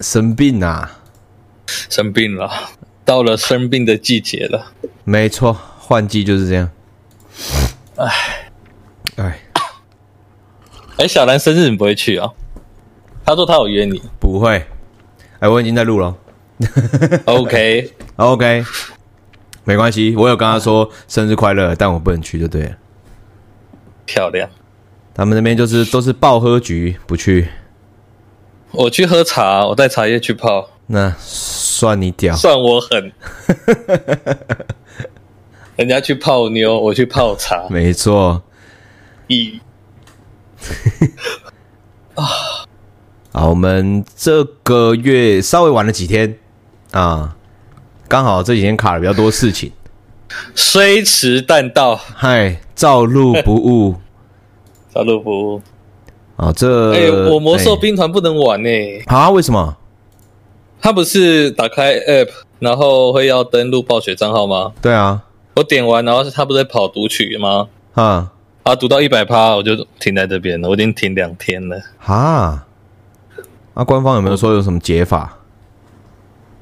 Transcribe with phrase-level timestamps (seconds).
[0.00, 0.98] 生病啊！
[1.90, 2.50] 生病了，
[3.04, 4.72] 到了生病的季节了。
[5.04, 6.70] 没错，换季就是这样。
[7.96, 8.12] 哎，
[9.16, 9.40] 哎，
[10.98, 12.30] 哎，小兰生日你不会去啊？
[13.24, 14.64] 他说他有约你，不会。
[15.40, 16.16] 哎，我已经在录了。
[17.26, 17.90] Okay.
[19.64, 20.14] 没关系。
[20.16, 22.76] 我有跟他说生日快乐，但我不能去就对了。
[24.06, 24.48] 漂亮。
[25.18, 27.48] 他们那边就是都是爆喝局，不去。
[28.70, 30.70] 我去喝茶，我带茶叶去泡。
[30.86, 33.12] 那算你屌，算我狠。
[35.74, 37.66] 人家去泡妞，我去泡茶。
[37.68, 38.44] 没错。
[39.26, 39.58] 一
[42.14, 42.24] 啊，
[43.34, 46.38] 好，我们这个月稍微晚了几天
[46.92, 47.36] 啊，
[48.06, 49.72] 刚好这几天卡了比较多事情。
[50.54, 53.96] 虽迟但到，嗨，照路不误。
[54.94, 55.62] 照路不误。
[56.36, 59.02] 啊，这哎、欸，我魔兽兵团不能玩呢、欸。
[59.06, 59.30] 啊？
[59.30, 59.76] 为什么？
[60.80, 62.28] 他不是打开 App，
[62.60, 64.72] 然后会要登录暴雪账号吗？
[64.80, 65.24] 对啊。
[65.56, 67.66] 我点完，然后是他不是在跑读取吗？
[67.94, 68.32] 啊。
[68.62, 70.68] 啊，读到一百趴，我就停在这边了。
[70.68, 71.80] 我已经停两天了。
[71.98, 72.64] 哈。
[73.74, 75.38] 那、啊、官方有没有说有什么解法？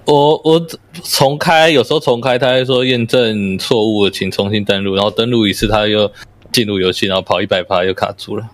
[0.07, 0.65] 我我
[1.03, 4.95] 重开，有时候重开，他会说验证错误，请重新登录。
[4.95, 6.11] 然后登录一次，他又
[6.53, 8.49] 进入游戏，然后跑一百趴又卡住了。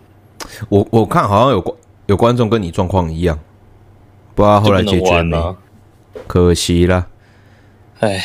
[0.68, 1.76] 我我看好像有观
[2.06, 3.38] 有观众跟你状况一样，
[4.34, 5.56] 不知道后来解决没？
[6.26, 7.06] 可惜了。
[8.00, 8.22] 哎，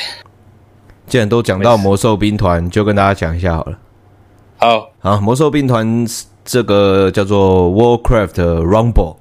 [1.06, 3.80] 既然都讲到魔兽兵团，就跟大家讲一下好了。
[4.58, 6.06] 好，好，魔兽兵团
[6.44, 9.18] 这个叫做 Warcraft Rumble，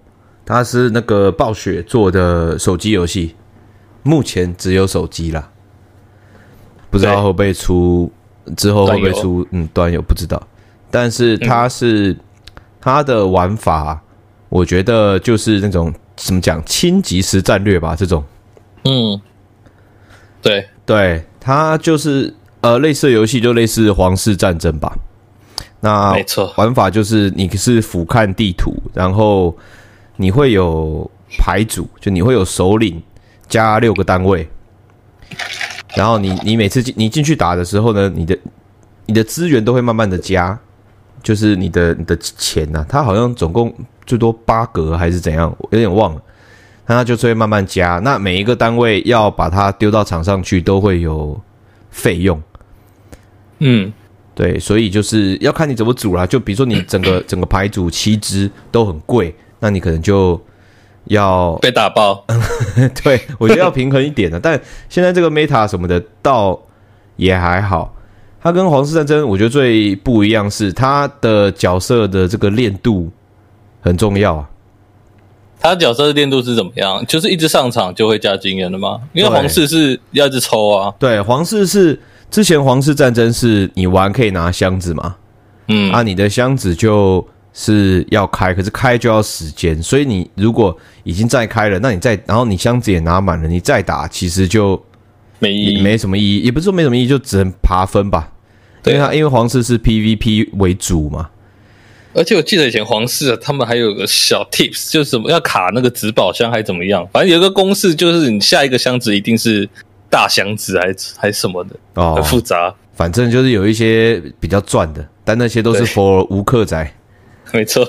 [0.46, 3.36] 它是那个暴雪做的手机游戏，
[4.02, 5.50] 目前只有手机啦，
[6.90, 8.10] 不知道会不会出，
[8.56, 9.46] 之后会不会出？
[9.50, 10.42] 嗯，端游不知道，
[10.90, 12.12] 但是它是。
[12.12, 12.20] 嗯
[12.78, 14.00] 他的玩法，
[14.48, 18.22] 我觉得就是那种怎么讲，轻即时战略吧，这种。
[18.84, 19.20] 嗯，
[20.40, 24.96] 对对，它就是呃，类似游戏就类似皇室战争吧。
[25.80, 29.56] 那没错，玩法就是你是俯瞰地图，然后
[30.14, 33.02] 你会有牌组，就你会有首领
[33.48, 34.48] 加六个单位，
[35.96, 38.38] 然后你你每次进你进去打的时候呢，你的
[39.06, 40.56] 你的资源都会慢慢的加。
[41.22, 43.74] 就是你的你的钱呐、啊，它好像总共
[44.04, 46.22] 最多八格还是怎样，我有点忘了。
[46.86, 51.36] 那它就是会慢慢加，那每一个单位要把它丢到场上去，都会有
[51.90, 52.40] 费用。
[53.58, 53.92] 嗯，
[54.36, 56.24] 对，所以就是要看你怎么组啦。
[56.24, 60.40] 就比如说你整个整个牌组七只都很贵，那你可能就
[61.06, 62.24] 要被打爆。
[63.02, 64.38] 对，我觉得要平衡一点的。
[64.38, 66.60] 但现在这个 meta 什么的倒
[67.16, 67.92] 也还好。
[68.42, 73.10] 它跟皇室战争，我觉得最不一样是它的角色的这个练度
[73.80, 74.48] 很重要啊。
[75.58, 77.04] 它角色的练度是怎么样？
[77.06, 79.00] 就是一直上场就会加经验的吗？
[79.12, 80.94] 因为皇室是要一直抽啊。
[80.98, 81.98] 对，皇室是
[82.30, 85.16] 之前皇室战争是你玩可以拿箱子嘛？
[85.68, 87.26] 嗯，啊，你的箱子就
[87.58, 94.80] 是要开，可是开就要时间，所以你如果已经再开了，那你再然后你箱子也拿满了，你再打其实就
[95.38, 98.30] 没意义，没什么意义，也不是说没什么意义，就只能爬分吧。
[98.84, 101.30] 因为他因为皇室是 PVP 为主嘛，
[102.12, 109.66] 而且我记得以前皇室他们还有个小 tips，就是什么要卡那个紫宝箱还是怎么样，反正有个公式就是你下一个箱子一定是
[110.10, 112.72] 大箱子还是还是什么的哦，很复杂。
[112.94, 116.92] 反正就是有一些比较赚的，但那些都是 for 无氪仔。
[117.54, 117.84] 没错，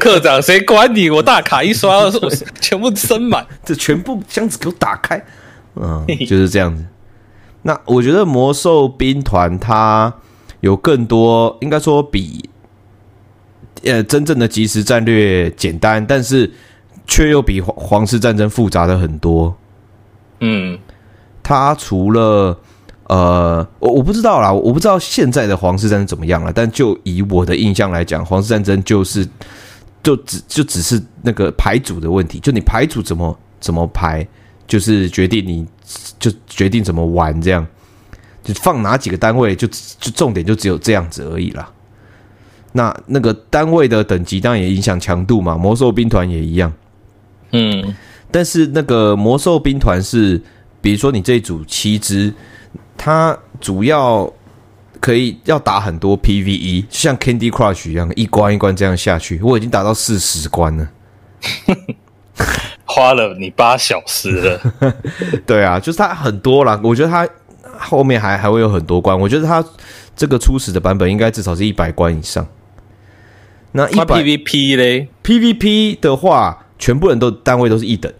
[0.00, 1.10] 课长谁管你？
[1.10, 2.30] 我大卡一刷，我
[2.60, 5.22] 全部升满， 这全部箱子给我打开，
[5.76, 6.84] 嗯，就是这样子。
[7.62, 10.12] 那我觉得魔兽兵团它
[10.60, 12.48] 有更多，应该说比
[13.84, 16.50] 呃真正的即时战略简单，但是
[17.06, 19.54] 却又比皇皇室战争复杂的很多。
[20.40, 20.78] 嗯，
[21.42, 22.58] 它除了
[23.10, 29.26] 呃，我我不知道啦，我不知道现在的皇室战争怎么样了，但就以我的印象来讲，皇室战争就是
[30.02, 34.24] 就只就只是那个牌组的问题，就你牌组怎么怎么排，
[34.66, 35.66] 就是决定你。
[36.20, 37.66] 就决定怎么玩，这样
[38.44, 39.66] 就放哪几个单位，就
[39.98, 41.68] 就重点就只有这样子而已啦。
[42.70, 46.72] 那那个单位的等级当然也影响强度嘛，魔兽兵团也一样。
[47.50, 47.92] 嗯，
[48.30, 50.40] 但是那个魔兽兵团是，
[50.80, 52.32] 比如说你这一组七只，
[53.02, 54.30] 它主要
[55.00, 59.40] 可以要打很多 PVE，就像 Candy Crush 一样，一关一关这样下去。
[59.42, 60.90] 我已经打到四十关了。
[62.84, 64.60] 花了你八小时了，
[65.46, 66.78] 对啊，就是它很多啦。
[66.84, 67.26] 我觉得它
[67.78, 69.18] 后面还还会有很多关。
[69.18, 69.64] 我觉得它
[70.14, 72.46] 这个初始的版本应该至少是一百关以上。
[73.72, 78.12] 那一百 PVP 嘞？PVP 的话，全部人都单位都是一等。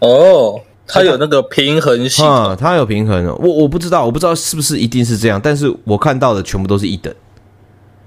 [0.00, 0.60] 哦，
[0.92, 3.24] 它有那个平衡性啊，它有平衡。
[3.38, 7.12] 我我不知道，我不知道是不是一定是这样，但是我看到的全部都是一等。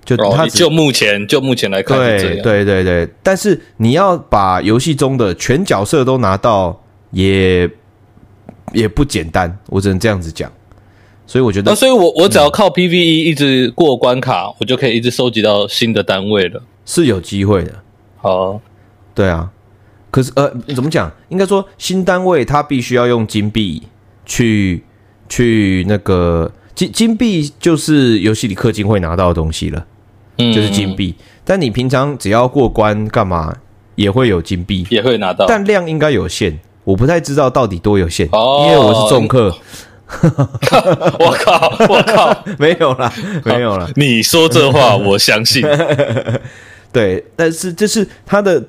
[0.06, 3.10] 就它、哦、就目前就目前来看，对对对对。
[3.24, 6.78] 但是你要把游戏中的全角色都拿到，
[7.12, 7.70] 也
[8.74, 9.58] 也不简单。
[9.68, 10.52] 我只能这样子讲。
[11.26, 17.72] 所以我觉得，那、啊、所以我我只要靠 PVE 一直过关卡，嗯、我就可以一直收集到新的单位了，是有机会的。
[18.18, 18.60] 好，
[19.16, 19.50] 对啊。
[20.14, 21.12] 可是呃，怎么讲？
[21.30, 23.82] 应该说新单位它必须要用金币
[24.28, 24.84] 去
[25.28, 29.84] 去那个金金币，就是游戏里氪金会拿到的东西了。
[30.38, 33.52] 嗯就是金币，但你平常只要过关干嘛
[33.96, 39.52] 也会有金币，也会拿到，但量应该有限，我不太知道到底多有限，因为我是重氪。
[40.14, 43.12] 我靠，我靠， 没有啦，
[43.44, 43.90] 没有啦。
[43.96, 45.64] 你说这话我相信。
[46.94, 48.64] 对，但是这是它的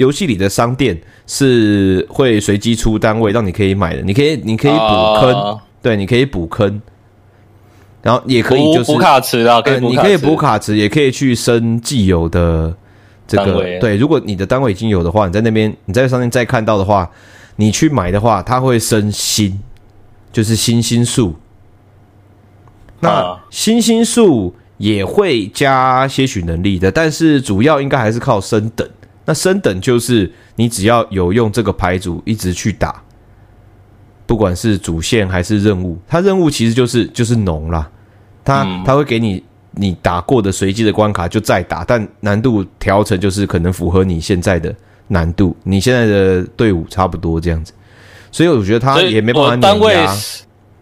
[0.00, 6.80] 游戏里的商店是会随机出单位让你可以买的，你可以你可以补坑，对，你可以补坑。
[8.02, 12.74] 然后也可以就是补卡池啊，对，你可以补卡池，也可以去升既有的
[13.26, 13.98] 这个对。
[13.98, 17.10] 如果你的单位已经有的话，你在那边你在上面再看到的话，
[17.56, 19.60] 你去买的话，它会升星，
[20.32, 21.34] 就是星星数。
[23.00, 28.88] 那星星数也会加些许能力的，但是主要应该还是靠升等。
[29.24, 33.02] 那升等就是你只要有用这个牌组一直去打。
[34.26, 37.90] 不管是主线还是任务，它任务其实就是就是农啦，
[38.44, 44.72] 它它会给你你打过的随机的关卡就再打，但难度调成就是可能符合你现在的
[45.08, 47.72] 难度，你现在的队伍差不多这样子，
[48.30, 49.96] 所以我觉得它也没办法单位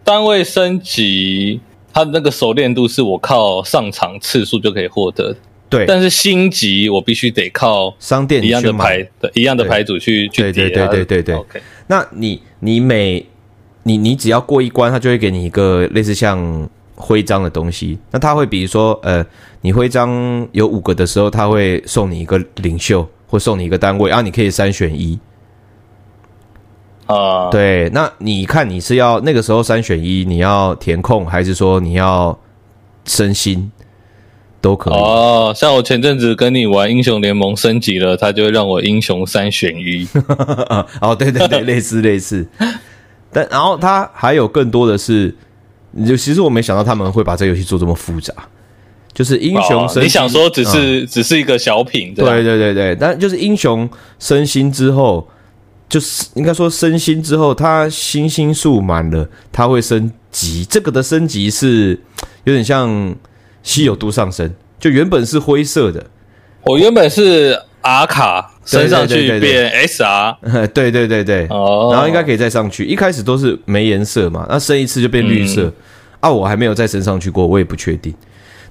[0.03, 1.59] 单位升级，
[1.91, 5.35] 它的那个熟练度是我靠上场次数就可以获得，
[5.69, 13.23] 对，但是星级我必须得靠商店一样的牌的一样的牌组去去对对对对对对，OK，那你你每
[13.83, 17.97] 你你只要过一关，他就会给你一个类似像徽章的东西。
[18.11, 19.25] 那他会比如说，呃，
[19.61, 25.19] 你徽章有五个的时候，他会送你一个领袖，或送你一个单位，然啊，你可以三选一。
[27.05, 32.37] 啊，uh, 对，那你看你是要那个时候三选一，你要填空，还是说你要
[33.05, 33.71] 升星，
[34.61, 34.93] 都可以。
[34.93, 40.07] 哦，oh, 像我前阵子跟你玩英雄联盟升级了，他就会让我英雄三选一。
[41.01, 42.47] 哦，对对对， 类似类似。
[43.31, 45.33] 但然后他还有更多的是，
[46.07, 48.33] 就其实我没想到他们会把这个游戏做这么复杂，
[49.13, 50.03] 就是英雄升星。
[50.03, 52.13] 你想说只是、嗯、只是一个小品？
[52.13, 55.27] 对对对对，但就是英雄升星之后，
[55.87, 60.65] 就是应该说升星之后，它星星数满了，它会升级。
[60.65, 61.99] 这个的升级是
[62.45, 63.15] 有点像
[63.69, 66.03] 稀有度上升，就原本是灰色的，
[66.63, 67.59] 我原本是。
[67.81, 70.35] R 卡升上去变 SR，
[70.73, 72.83] 对对对对，哦，然后应该可以再上去。
[72.83, 75.63] 一开始都是没颜色嘛，那升一次就变绿色。
[75.63, 75.73] 嗯、
[76.19, 78.13] 啊，我还没有再升上去过，我也不确定。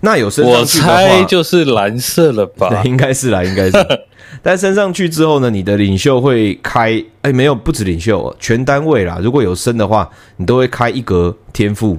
[0.00, 2.69] 那有升上去的话，我猜就是蓝色了吧？
[2.69, 3.79] 对，应该是啦，应该是。
[4.43, 9.19] 但升上去之后呢，你的领袖会开，哎，没有，不止领袖，全单位啦。
[9.23, 11.99] 如果有升的话，你都会开一格天赋。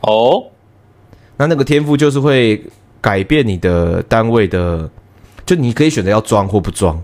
[0.00, 0.42] 哦，
[1.42, 2.62] 那那个天赋就是会
[3.00, 4.88] 改变你的单位的。
[5.44, 6.96] 就你可以选择要装或不装，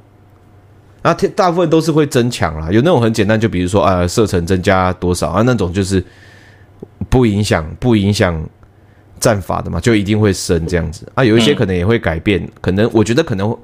[1.02, 2.70] 啊，大部分都是会增强啦。
[2.70, 6.02] 有那种很简单，就比如说啊，射程增加多少啊，那种就是
[7.10, 8.40] 不影响不影响
[9.18, 11.24] 战法的嘛，就一定会升这样子啊。
[11.24, 13.54] 有一些可能也会改变，嗯、可能我觉得可能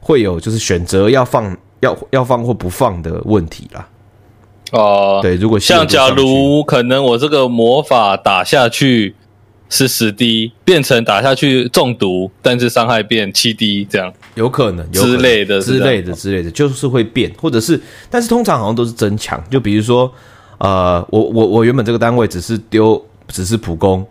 [0.00, 3.88] 会有就是选择要放要要放或不放的问题啦。
[4.72, 9.14] 哦、呃，对，如果像假如可能我这个魔法打下去。
[9.68, 19.42] 是十滴变成打下去中毒，但是伤害变七滴，这样有可能之类的之类的之类的，就是会变，或者是，但是通常好像都是增强。
[19.50, 20.12] 就比如说，
[20.58, 24.06] 呃，我我我原本这个单位只是丢，只是普攻。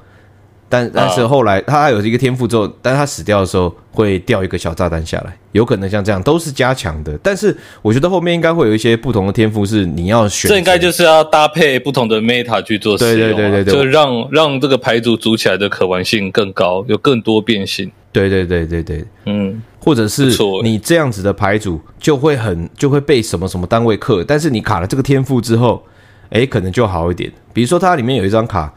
[0.74, 7.16] 但但是后来他有一个天赋之后，但他死掉的时候会掉一个小炸弹下来，有可能像这样都是加强的。
[7.22, 17.92] 但是我觉得后面应该会有一些不同的天赋是你要选，这应该就是要搭配不同的 meta 去做使用，对对对对对，就让让这个牌组组起来的可玩性更高，有更多变性。
[18.12, 20.32] 对对对对对，嗯，或者是
[20.64, 25.84] 你这样子的牌组就会很就会被什么什么单位克，但是你卡了这个天赋之后，
[26.32, 27.32] 哎，可能就好一点。
[27.54, 28.74] 比如说它里面有一张卡。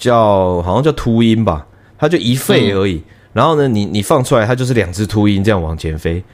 [0.00, 1.64] 叫好像叫秃鹰吧，
[1.96, 2.94] 它就一费而已。
[2.94, 3.04] 嗯、
[3.34, 6.24] 然后呢，你你放出来，它就是两只秃鹰这样往前飞。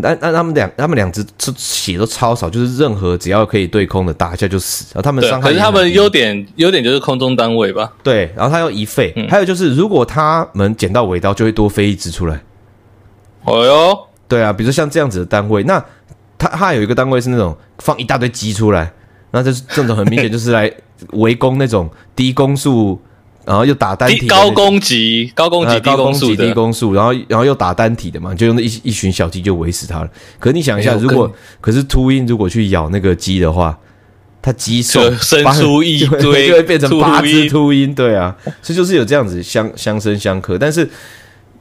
[0.00, 1.24] 那那他们两他们两只
[1.56, 4.84] 血都超少，就是任何只要可以对空的打一下就死。
[4.92, 7.92] 然后他们伤害，可是他们优点优点就是空中单位吧？
[8.02, 9.12] 对，然后它要一费。
[9.16, 12.40] 嗯、还有就是，如果他们捡到尾刀，就会多飞一只出来。
[13.44, 15.84] 哦哟，对啊，比如说像这样子的单位，那
[16.36, 18.92] 它它有一个单位是那种放一大堆鸡出来，
[19.32, 20.70] 那这是这种很明显就是来
[21.12, 23.00] 围攻那种低攻速。
[23.44, 30.10] 然后又打单体，高攻击、高攻击、低攻速、低攻速，然后然后又打单体的嘛，就用那一一群小鸡就围死它了。
[30.38, 33.78] 可是你想一下，如果可是秃鹰如果去咬那个鸡的话，
[34.42, 37.94] 它鸡手生出一 堆，就会变成八只秃鹰。
[37.94, 40.86] 对啊，所以就是有这样子相相生相克，但是。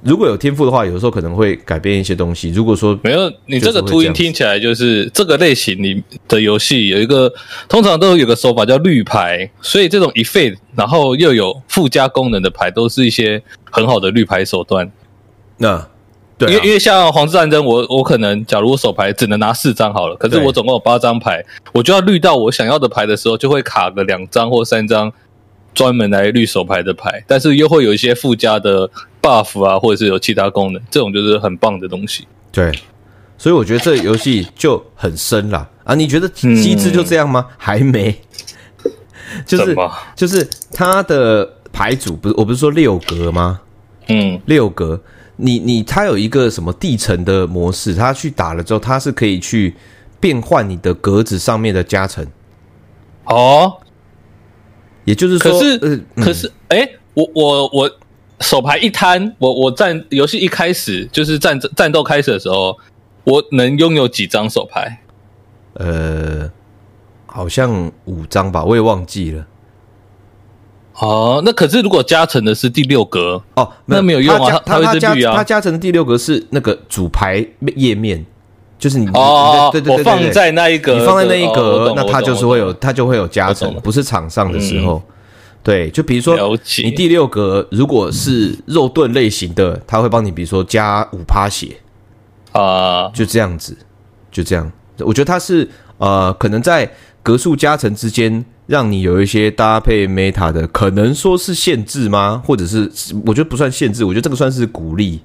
[0.01, 2.49] 如果有天赋的话，有的时候可能会改变一些东西。
[2.51, 7.31] 如果说没有，你这个秃鹰听起来就是这个类型里的游戏有一个，
[7.67, 14.91] 通常都有个手法叫绿牌，所以这种 effect，然后又有附加功能的牌，都是一些很好的绿牌手段。
[15.57, 15.87] 那
[16.37, 25.11] 对、啊，因为因为像皇室战争，我我可能假如我手牌只能拿四张好了，可是我总共有八张牌，我就要绿到我想要的牌的时候，就会卡个两张或三张。
[25.73, 28.89] 专门来绿手牌的牌，但是又会有一些附加的
[29.27, 32.25] buff 啊，或者是有其他功能，这种就是很棒的东西。
[32.51, 32.71] 对，
[33.37, 35.93] 所以我觉得这个游戏就很深啦啊！
[35.93, 37.45] 你觉得机制就这样吗？
[37.49, 38.17] 嗯、还没，
[39.45, 39.75] 就是
[40.15, 43.59] 就是它的牌组不是我不是说六格吗？
[44.07, 44.99] 嗯，六格，
[45.35, 49.75] 你你它有一个什么地层的模式，它去打了之后，它是可以去
[50.19, 52.25] 变换你的格子上面的加成。
[53.25, 53.73] 哦。
[55.03, 57.89] 也就是说，可是，呃、可是，哎、欸，我我我
[58.39, 62.77] 手牌一摊，我我战游戏一开始就是战战斗开始的时候，
[63.23, 64.99] 我能拥有几张手牌？
[65.73, 66.49] 呃，
[67.25, 69.45] 好像五张吧，我也忘记了。
[70.99, 78.25] 哦，那可是如果加成的是第六格哦，那没有用啊，它它加它加成的第六格是那个主牌页面。
[78.79, 85.01] 就是你哦，对对对，我放在那一格，你放在那一格，那它就是会有，它就会有加成，不是场上的时候。
[85.67, 91.75] 对，就比如说你第六格如果是肉盾类型的，他会帮你，比如说加五趴血
[92.53, 93.77] 啊，就这样子，
[94.31, 94.71] 就这样。
[94.99, 96.89] 我觉得它是呃，可能在
[97.21, 102.41] 格数加成之间，让你有一些搭配 meta 的，可能说是限制吗？
[102.45, 102.89] 或者是
[103.25, 105.19] 我觉得不算限制，我觉得这个算是鼓励。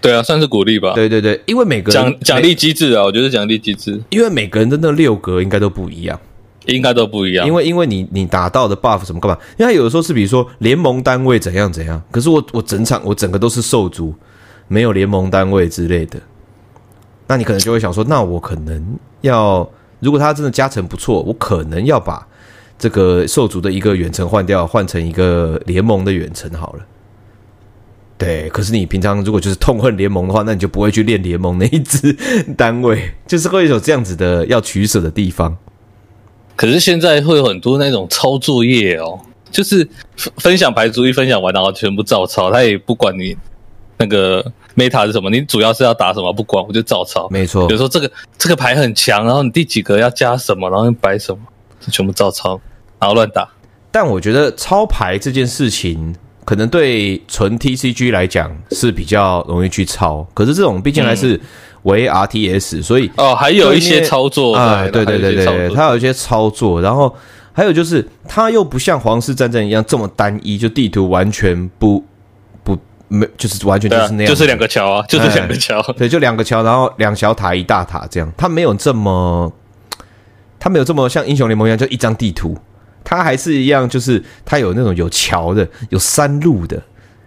[0.00, 0.92] 对啊，算是鼓励吧。
[0.94, 6.20] 对对对，因为每个奖奖励机制啊，我觉得奖励机制，因为每个人的那六格应该都不一样，
[6.66, 7.46] 应该都不一样。
[7.46, 9.36] 因为因为你你打到的 buff 什么干嘛？
[9.58, 14.14] 因为他有的时候是比如说联盟单位怎样怎样，可是我我整场我整个都是兽族，
[14.68, 16.20] 没有联盟单位之类的，
[17.26, 19.68] 那你可能就会想说，那我可能要，
[20.00, 22.26] 如果他真的加成不错，我可能要把
[22.78, 26.80] 这个兽族的一个远程换掉，换成一个联盟的远程好了。
[28.18, 32.14] 对，可是你平常如果就是痛恨联盟的话，那你就不会去练联盟那一支
[32.56, 35.56] 单位，就是会有这样子的要取舍的地方。
[36.60, 39.18] 可是现在会有很多那种抄作业哦，
[39.50, 39.88] 就是
[40.36, 43.34] 分享牌组一分享完，然后全部照抄，他也不管你
[43.96, 44.44] 那个
[44.76, 47.26] meta 是什么，你主要是要打什么，不管我就照抄。
[47.30, 51.40] 没错，比如说这个这个牌很强，然后你第几格要加什么，然后你摆什么，
[51.90, 52.60] 全部照抄，
[52.98, 53.48] 然后乱打。
[53.90, 56.14] 但我觉得抄牌这件事情。
[56.42, 61.40] 可能对纯 TCG 来讲是比较容易去抄，可是这种毕竟还是
[61.82, 67.14] 为 RTS，、嗯、所以哦还有一些操作啊，对对对对对，它有一些操作，然后
[67.52, 72.04] 还有就是它又不像皇室战争一样这么单一，就地图完全不
[72.62, 79.52] 不没，就是完全就是那样，就是两个桥啊，就是两个桥，对，就两个桥，然后两小塔一大塔这样，它没有这么，
[80.58, 82.56] 它没有这么像英雄联盟一样，就一张地图。
[83.02, 86.80] 它还是一样，就是它有那种有桥的，有山路的，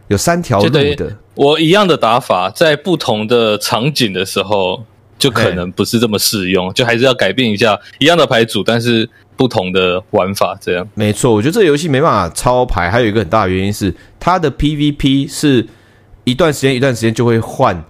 [0.07, 1.15] 有三条路的。
[1.35, 4.83] 我一样的打法，在不同的场景的时候，
[5.17, 10.87] 就可能不是这么适用，就还是要改变一下一样的牌组，但是不同的玩法这样。
[10.93, 15.65] 没错，我觉得这个游戏没办法抄牌，还有一个很大的原因是它的 PVP 是
[16.23, 17.83] 一段时间一段时间就会换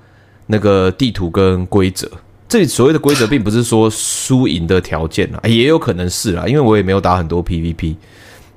[0.47, 2.09] 那个地图跟规则。
[2.47, 7.95] 这里所谓的规则，并不是说输赢的条件啊，也有可能是啦，因为我也没有打很多 PVP，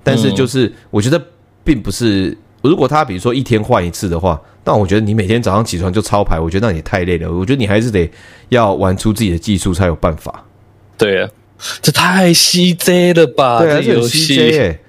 [0.04, 1.20] 但是就是我觉得
[1.64, 2.36] 并不是，
[2.68, 7.32] 如果他比如说一天换一次的话，那我觉得你每天早上起床就抄牌，我觉得那也太累了。
[7.32, 8.10] 我觉得你还是得
[8.48, 10.44] 要玩出自己的技术才有办法。
[10.98, 11.28] 对啊，
[11.80, 13.60] 这太 CJ 了吧？
[13.60, 14.80] 对啊，这游戏、欸，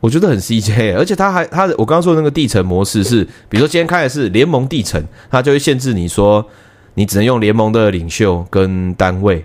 [0.00, 6.44] 我觉得很 CJ，、欸、而且他还他我刚刚说的那个地层模式是，比如说今天开的是联盟地层，他就会限制你说。
[6.94, 9.44] 你只能用联盟的领袖跟单位，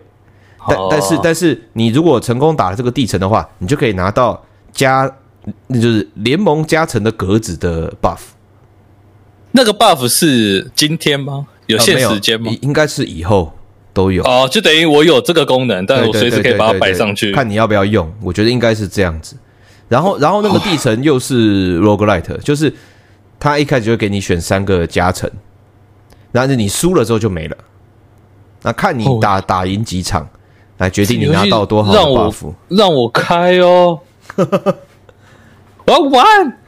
[0.67, 5.07] 但但是但是你如果成功打了这个地层的话，你就可以拿到加，
[5.67, 8.19] 那就是联盟加成的格子的 buff。
[9.51, 11.47] 那个 buff 是今天吗？
[11.67, 12.51] 有限时间吗？
[12.61, 13.53] 应该是以后
[13.93, 14.23] 都有。
[14.23, 18.11] 哦，就等于我有这个功能，但我随时可以把它摆上去，看你要不要用。
[18.21, 19.35] 我觉得应该是这样子。
[19.87, 22.73] 然后然后那个地层又是 roguelite，就是
[23.39, 25.29] 他一开始就会给你选三个加成。
[26.31, 27.55] 然后你输了之后就没了。
[28.63, 30.27] 那看你打、哦、打赢几场，
[30.79, 32.53] 来决定你拿到多少的 buff。
[32.69, 33.99] 让我开哦，
[35.85, 36.59] 我要玩。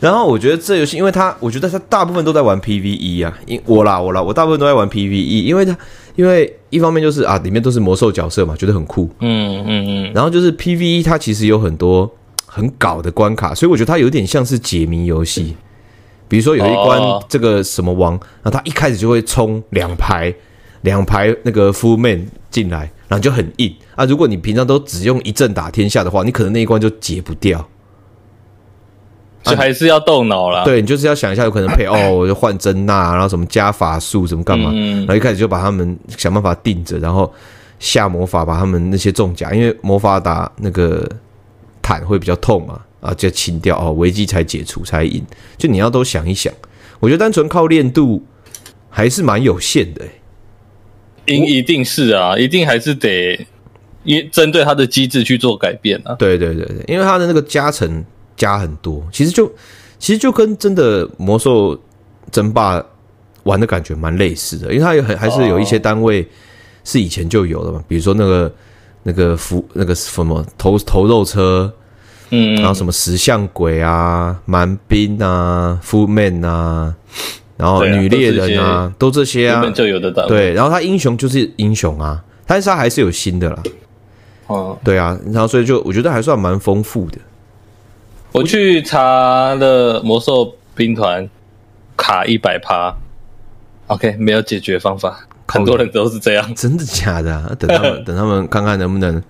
[0.00, 5.76] 然后我觉得这游戏，因为它，我觉得它大部分都在玩 PVE 啊，因我啦我啦，我大部分都在玩 PVE，因为它，
[6.14, 12.08] 因为一方面就是啊，里面都是魔兽角色嘛，觉得很酷，嗯嗯嗯，然后就是 PVE，它其实有很多
[12.46, 15.56] 很搞的关卡，所以我觉得它有点像是解谜游戏，
[16.28, 20.32] 比如说有一关这个什么王，然后他一开始就会冲两排
[20.82, 23.74] 两排那个 full man 进来，然后就很硬。
[23.96, 27.68] 啊，如果你平常都只用一阵打天下的话，你可能那一关就解不掉。
[29.50, 37.32] 就还是要动脑啦，对，你就是要想一下，有可能配哦， 我就换真纳，然后什么加法术，什么干嘛，嗯、然后一开始就把他们想办法定着，然后
[37.78, 41.08] 下魔法把他们那些重甲，因为魔法打那个
[41.80, 45.24] 坦会比较痛嘛，啊，就清掉哦，危机才解除才赢，
[45.56, 46.52] 就你要都想一想，
[47.00, 48.24] 我觉得单纯靠练度
[48.90, 53.46] 还是蛮有限的、欸，赢一定是啊，一定还是得
[54.04, 58.04] 因针对它的机制去做改变啊，对对对对，因为他的那个加成。
[58.38, 59.52] 加很多，其实就
[59.98, 61.78] 其实就跟真的魔兽
[62.30, 62.82] 争霸
[63.42, 66.26] 玩的感觉蛮类似的，因为它有很还是有一些单位
[66.84, 68.52] 是以前就有的嘛，比如说那个
[69.02, 71.70] 那个符那个什么头头肉车，
[72.30, 76.94] 嗯，然后什么石像鬼啊、蛮兵啊、Full Man 啊，
[77.56, 83.62] 然后女猎人啊，都这些啊，就有的对，然后他英雄就是英雄啊，但是他还是有新的啦，
[84.46, 87.18] 哦，对啊，然后所以就我觉得还算蛮丰富的。
[88.32, 91.28] 我去查了魔兽兵团
[91.96, 92.94] 卡一百趴
[93.86, 97.50] ，OK，没有解决方法，很多人都是这样，真的假的啊？
[97.58, 99.20] 等他们 等他们看看能不能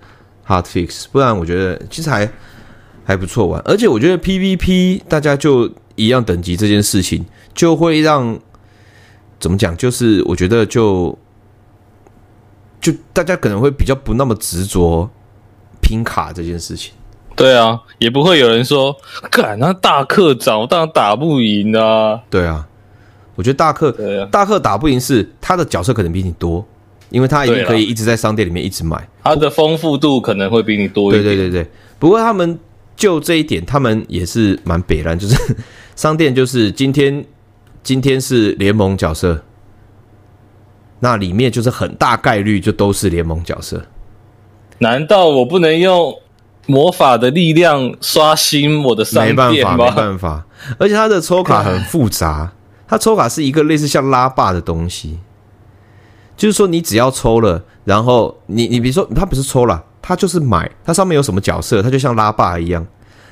[0.45, 2.29] hard fix，不然我觉得其实还
[3.05, 8.37] 还不错玩，而且我觉得 PVP 大家就一样等级这件事情，就会让
[9.39, 11.17] 怎么讲，就是我觉得就
[12.81, 15.09] 就大家可能会比较不那么执着
[15.81, 16.93] 拼卡这件事情。
[17.39, 18.95] 对啊，也不会有人说，
[19.31, 22.19] 干那大课长当然打不赢啊。
[22.29, 22.67] 对啊，
[23.35, 26.63] 我觉得大课，对啊，大课打不赢是他的角色可能比你多，
[27.09, 31.23] 因为他已经可以一直在商店里面一直买，他的丰富度可能会比你多一点。
[31.23, 32.59] 对对对对，不过他们
[32.97, 35.55] 就这一点，他们也是蛮北然，就是
[35.95, 37.23] 商店就是今天
[37.81, 39.41] 今天是联盟角色，
[40.99, 43.81] 那里面就是很大概率就都是联盟角色。
[44.79, 46.13] 难道我不能用？
[46.69, 49.49] 魔法的力量刷新我的商店吗？
[49.49, 50.45] 没办法，没办法。
[50.77, 52.51] 而且它的抽卡很复杂，
[52.87, 55.19] 它抽卡是一个类似像拉霸的东西，
[56.37, 62.85] 就是说你只要抽了，然后你你比如说它不是抽了，它就是买，它上面有什么角色，它就像拉霸一样。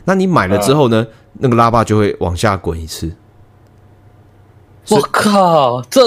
[0.06, 3.16] 那你买了之后呢，那个拉霸就会往下滚一次。
[4.90, 6.02] 我靠，这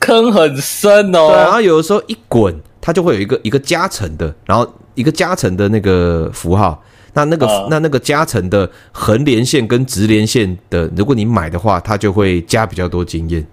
[0.00, 1.28] 坑很深哦。
[1.28, 4.70] 对，然后有的时候一滚，它就会有一个一个加成的，然后。
[4.96, 6.80] 一个加成的那个符号，
[7.14, 13.44] 那那个、uh, 那那个加成的横连线跟直连线的，如果你买的话，它就会加比较多经验。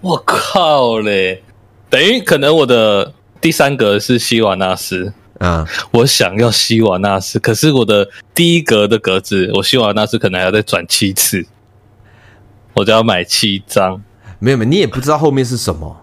[0.00, 1.42] 我靠嘞！
[1.90, 11.44] 等于可能我的第三格是希瓦纳斯啊，uh, 我想要希瓦纳斯，可是我的第一格的格子，我希瓦纳斯可能还要再转七次，
[12.72, 14.02] 我就要买七张。
[14.38, 15.94] 没有没有，你也不知道后面是什么，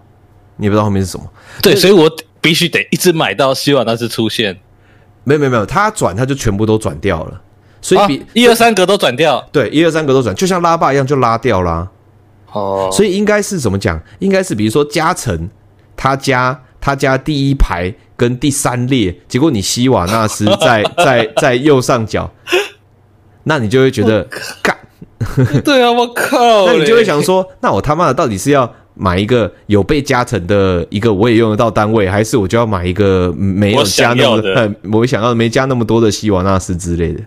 [0.57, 1.25] 你也不知道后面是什么。
[1.63, 2.07] 对，所以我。
[2.41, 4.57] 必须得一直买到希望那次出现，
[5.23, 7.41] 没有没有没有，他转他就全部都转掉了，
[7.81, 11.87] 所以比一二三格都转掉，对，一二三格都转，就像拉霸一样就拉掉啦。
[12.51, 14.01] 哦，所以应该是怎么讲？
[14.19, 15.49] 应该是比如说加成，
[15.95, 22.31] 他加他加第一排跟第三列，结果你希瓦纳斯 在在在右上角，
[23.43, 24.27] 那你就会觉得
[24.63, 24.77] 干，
[25.63, 28.73] 对啊，我靠， 那你就会想说，那我他妈的到底是要？
[29.01, 37.21] 买一个有被加成的一个我也用得到单位，还是我就要买一个没有加那么的，我想要 没加那么多的希瓦纳斯之类的。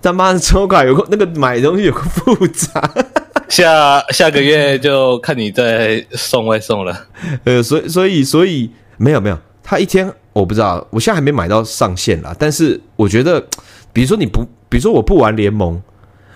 [0.00, 2.88] 他妈的抽卡有个那个买东西有个复杂，
[3.50, 7.06] 下下个月就看你在送外送了。
[7.42, 12.32] 呃，所以所以所以没有没有，他一天我不知道，我现在还没买到上限啦。
[12.38, 13.44] 但是我觉得，
[13.92, 15.82] 比如说你不，比如说我不玩联盟，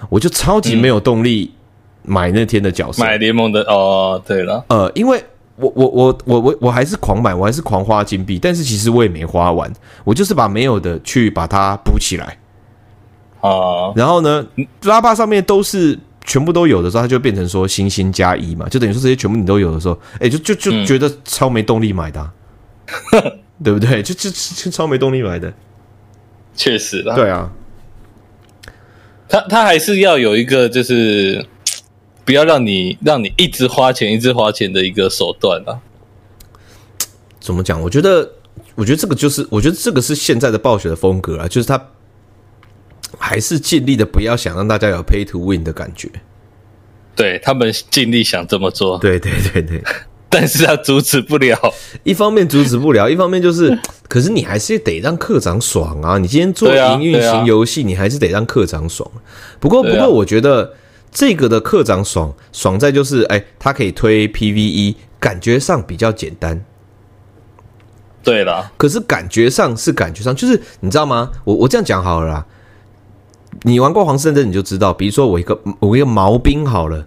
[0.08, 1.52] 我就超级没有动力。
[1.52, 1.56] 嗯
[2.06, 4.22] 买那天的角色，买联盟的哦。
[4.26, 5.22] 对了，呃，因为
[5.56, 9.70] 我我我我我我还是狂买，我还是狂花金币，但是其实我也没花完，
[10.04, 12.38] 我就是把没有的去把它补起来。
[13.40, 14.46] 哦，然后呢，
[14.82, 22.32] 拉霸上面都是全部都有的时候，它就变成说星星加一嘛，就等于说这些全部你都有的时候，哎，就就就觉得超没动力买的，啊，
[23.12, 23.32] 嗯、
[23.64, 24.02] 对不对？
[24.02, 25.52] 就就就超没动力买的，
[26.54, 27.14] 确实啦。
[27.14, 27.50] 对啊，
[29.28, 31.46] 他他还是要有一个就是。
[32.26, 35.80] 不要让你让你一直花钱一直花钱的一个手段啊。
[37.40, 37.80] 怎么讲？
[37.80, 38.28] 我觉得，
[38.74, 41.80] 我觉得这个就是，我觉得这个是现在的暴雪的风格啊，就是他
[43.18, 46.10] 还是尽力的不要想让大家有 pay to win 的感觉。
[47.14, 49.82] 对，他们尽力想这么做，对对对对，
[50.28, 51.56] 但是他阻止不了。
[52.02, 56.18] 一方面阻止不了，一方面就是，可是你还是得让课长爽啊！
[56.18, 59.08] 你今天做营运型游戏，你还是得让课长爽。
[59.60, 60.74] 不过，不过，我觉得
[61.10, 66.64] 这个的课长爽，爽在就是，哎，他可以推 PVE，感觉上比较简单。
[68.22, 71.30] 对了，可是感觉上是感觉上，就是你知道吗？
[71.44, 72.46] 我我这样讲好了啦。
[73.62, 77.06] 你玩过皇室战争，你就知道，比如说我一个我一个毛兵好了，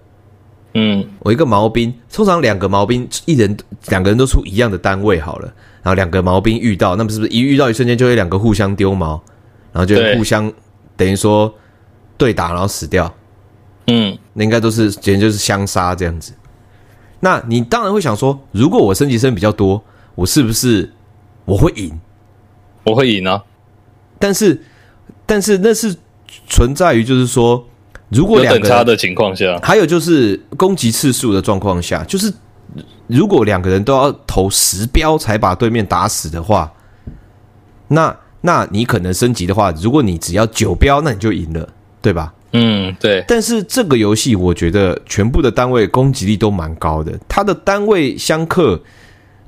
[0.74, 3.56] 嗯，我一个毛兵，通常两个毛兵，一人
[3.90, 5.46] 两个人都出一样的单位好了，
[5.84, 9.22] 然后两个毛兵遇到，那么是不是一遇到一瞬间就会两个互相丢毛，
[9.72, 10.52] 然后就互相
[10.98, 11.54] 等于说
[12.18, 13.14] 对打，然后死掉，
[13.92, 16.34] 嗯，那应该都是简直就是相杀这样子。
[17.20, 19.84] 那你当然会想说，如果我升级升比较多，
[20.16, 20.92] 我是不是
[21.46, 22.00] 我会赢？
[22.84, 23.44] 我会赢啊，
[24.18, 24.62] 但是
[25.26, 25.96] 但是那是。
[26.48, 27.66] 存在于就是说，
[28.10, 32.32] 如果两个等差的情况下，还有就是攻击次数的状况下，就是
[33.08, 36.72] 如果两个人都要投十标才把对面打死的话，
[37.88, 41.68] 那那你可能升级的话，如果你只要九标，那你就赢了，
[42.00, 42.32] 对吧？
[42.52, 43.24] 嗯，对。
[43.28, 48.82] 但是这个游戏，我觉得全部的单位攻击力都蛮高的，它的单位相克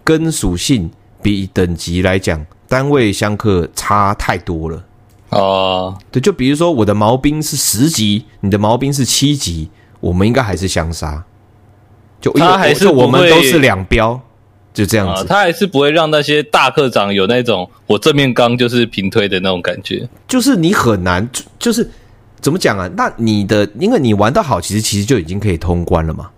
[0.04, 0.90] 跟属性
[1.22, 4.84] 比等级来讲，单位相克差太多了。
[5.30, 11.24] 哦，对，就比如说我的毛兵是十级，你的毛兵是七级，我们应该还是相杀。
[12.20, 14.20] 就他还是我们都是两标，
[14.74, 15.26] 就这样子。
[15.26, 20.08] 他还是不会让那些大课长有那种我正面刚就是平推的那种感觉。
[20.28, 21.90] 就是你很难，就是
[22.42, 22.90] 怎么讲啊？
[22.98, 26.30] 那你的，因为你玩得好，其实其实就已经可以通关了嘛。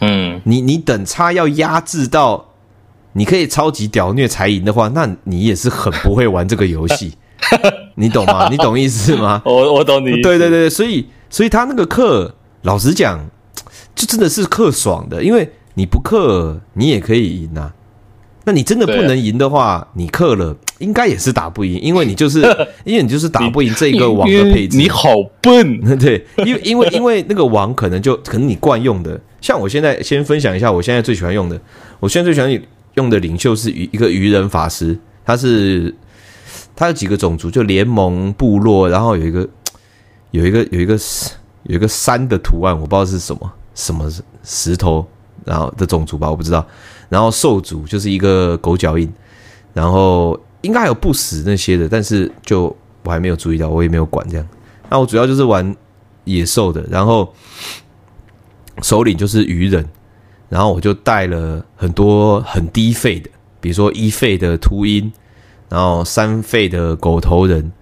[0.00, 2.52] 嗯，你你等差要压制到
[3.14, 7.14] 你可以超级屌虐才赢的话，那你也是很不会玩这个游戏。
[7.96, 8.48] 你懂吗？
[8.50, 9.40] 你懂意思吗？
[9.46, 10.20] 我我懂你。
[10.20, 13.18] 对对对，所以所以他那个课，老实讲，
[13.94, 17.72] 就真的是课爽的，因为你不课，你也可以赢啊。
[18.46, 22.40] 那你真的不能赢的话，啊、你克了应该也是打不赢，因为你就是
[22.86, 24.76] 因为你就是打不赢这个王的配置。
[24.78, 25.10] 你好
[25.42, 31.60] 笨， 对，因为因为因为那个王可能就可能你惯用的，像我现在先分享一下，我现在最喜欢用的，
[32.00, 32.62] 我现在最喜欢
[32.94, 35.94] 用的领袖是鱼一个鱼人法师，他是。
[36.78, 39.48] 他有几个种族，就联盟部落，然后有一个
[40.30, 40.94] 有一个有一个
[41.62, 44.12] 有一个山的图案，我不知道是什么什么
[44.44, 45.06] 石头，
[45.42, 46.66] 然后的种族吧，我不知道。
[47.08, 49.12] 然后兽族就是一个狗脚印，
[49.72, 54.46] 然后应该还有不死那些的，但是就我还没有注意到，我也没有管这样。
[54.88, 55.74] 那我主要就是玩
[56.24, 57.32] 野兽的，然后
[58.82, 59.88] 首领就是鱼人，
[60.48, 65.12] 然后我就带了很多很低费的，比如说一费的秃鹰。
[65.68, 67.72] 然后三费的狗头人，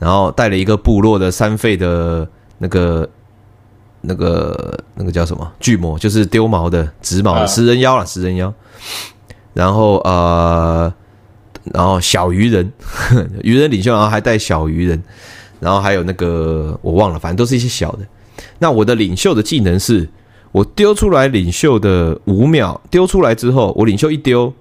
[0.00, 3.08] 然后带了一个部落的三费的那个、
[4.08, 8.52] 那个、那个叫什么巨魔，就是丢毛的、直毛的食人妖了，食人妖。
[9.52, 10.92] 然后呃，
[11.74, 12.72] 然后小鱼人，
[13.44, 15.02] 鱼人领袖，然后还带小鱼人，
[15.60, 18.00] 然后还有那个我忘了，反正都是一些小的。
[18.58, 20.08] 那我的领袖的技能是，
[20.52, 24.52] 我丢出来领袖的五秒，丢出来之后，我领袖一丢。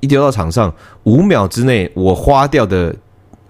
[0.00, 0.72] 一丢到场上，
[1.04, 2.94] 五秒之内我花掉的，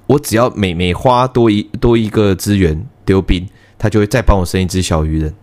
[0.06, 3.44] 我只要每每花多一多一个资源丢兵，
[3.76, 5.34] 他就会再帮我生一只小鱼人。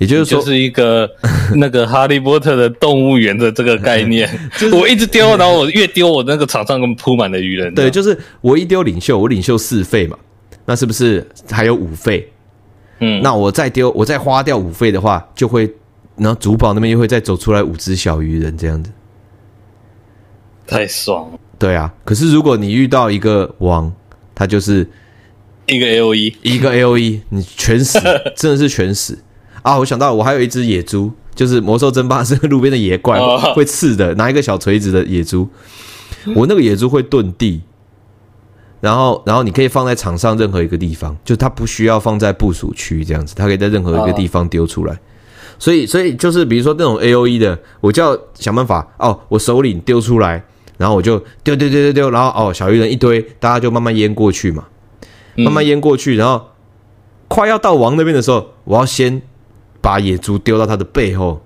[0.00, 1.08] 也就是说，就是一个
[1.56, 4.26] 那个哈利波特的动物园的这个概念。
[4.56, 7.72] 就是我一直丢，然后我越丢，我那个场上跟铺满了鱼人。
[7.74, 10.18] 对，就是我一丢领袖，我领袖四费嘛，
[10.64, 12.26] 那是不是还有五费？
[13.00, 15.70] 嗯，那我再丢，我再花掉五费的话，就会，
[16.16, 18.90] 然后主堡那边又会再走出来五只小鱼人这样子。
[20.66, 21.92] 太爽了，对啊。
[22.04, 23.92] 可是如果你遇到一个王，
[24.34, 24.88] 他就是
[25.66, 27.98] 一个 A O E，一个 A O E，你全死，
[28.34, 29.18] 真的是全死
[29.62, 29.78] 啊！
[29.78, 33.18] 我想到我还有一只野猪，就是魔兽争霸是路边的野怪，
[33.54, 35.48] 会刺的，拿一个小锤子的野猪。
[36.34, 37.62] 我那个野猪会遁地，
[38.80, 44.98] 然后然后你可以放在场上任何一个地方，就它不需要放在部署区这样子，它可以在任何一个地方丢出来。
[45.58, 50.44] 所以所以就是比如说那种 A O E 的，我就要想办法哦，我首领丢出来。
[50.78, 54.64] 然后我就丢丢丢丢丢，然后哦，小鱼人一堆，大家就慢慢淹过去嘛，
[55.36, 56.42] 慢慢淹过去，然后
[57.28, 59.20] 快要到王那边的时候，我要先
[59.80, 61.42] 把野猪丢到他的背后，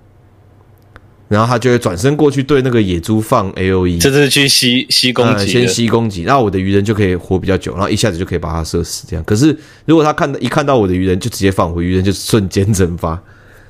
[1.27, 9.07] 然后他就会转身过去对那个野猪放 A O E，就是去吸吸攻击、嗯，先吸攻击，然后我的鱼人就可以活比较久，然后一下子就可以把它射死。
[9.07, 13.19] 这样，可是如果他看到一看到我的鱼人，就直接放回鱼人，就瞬间蒸发，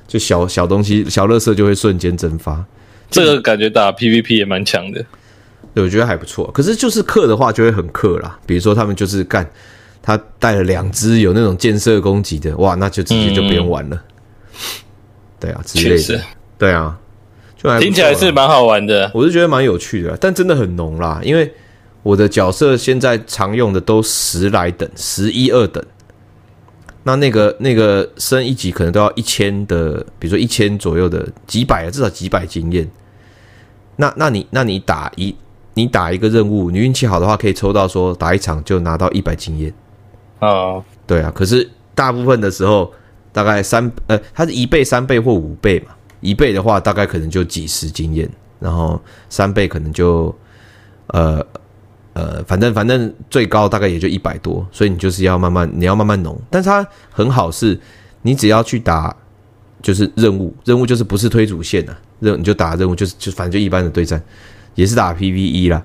[0.06, 2.64] 就小小东西小乐色就会瞬间蒸发。
[3.10, 5.04] 这个感觉打 P V P 也蛮强的，
[5.72, 6.50] 对，我觉得还不错。
[6.52, 9.48] 可是就是克的话就会很克啦，比如说他们就是干，
[10.02, 13.96] 他带了两只有那种建设攻击的，哇，那就直接就不用玩了。
[13.96, 14.00] 嗯、
[15.38, 16.20] 对啊，之类的，
[16.58, 16.98] 对啊。
[17.56, 21.20] 就听起来是蛮好玩的，我是觉得蛮有趣的，但真的很浓啦。
[21.24, 21.50] 因为
[22.02, 25.82] 我的角色现在常用的都十来等，十一二等，
[27.04, 32.88] 那那个那个升一级可能都要一千的，比如说一千左右的几百啊，至少几百经验。
[33.96, 35.34] 那那你那你打一
[35.72, 39.72] 你打一个任务，你运气好的话可以抽到说打一场就拿到一百经验
[40.40, 41.32] 啊，对啊。
[41.34, 42.92] 可是大部分的时候
[43.36, 45.88] 大概三呃，它是一倍、三倍或五倍嘛。
[46.20, 48.26] 一倍的话，大概可能就几十经验，
[48.58, 50.34] 然后三倍可能就，
[51.08, 51.46] 呃
[52.14, 56.40] 呃，反正反正最高大概也就一百多，所以你就是要慢慢，你要慢慢弄。
[56.48, 57.78] 但是它很好是，
[58.22, 59.14] 你只要去打，
[59.82, 64.20] 就是任务，任务就是不是推主线的、啊，任你就打任务，就是就反正就一般的对战，
[64.74, 65.84] 也是打 PVE 啦。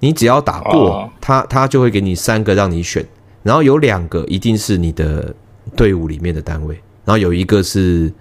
[0.00, 3.06] 你只要打过，他他就会给你三个让你选，
[3.42, 5.34] 然后有两个一定是你的
[5.76, 8.12] 队伍里面的单位，然后有一个是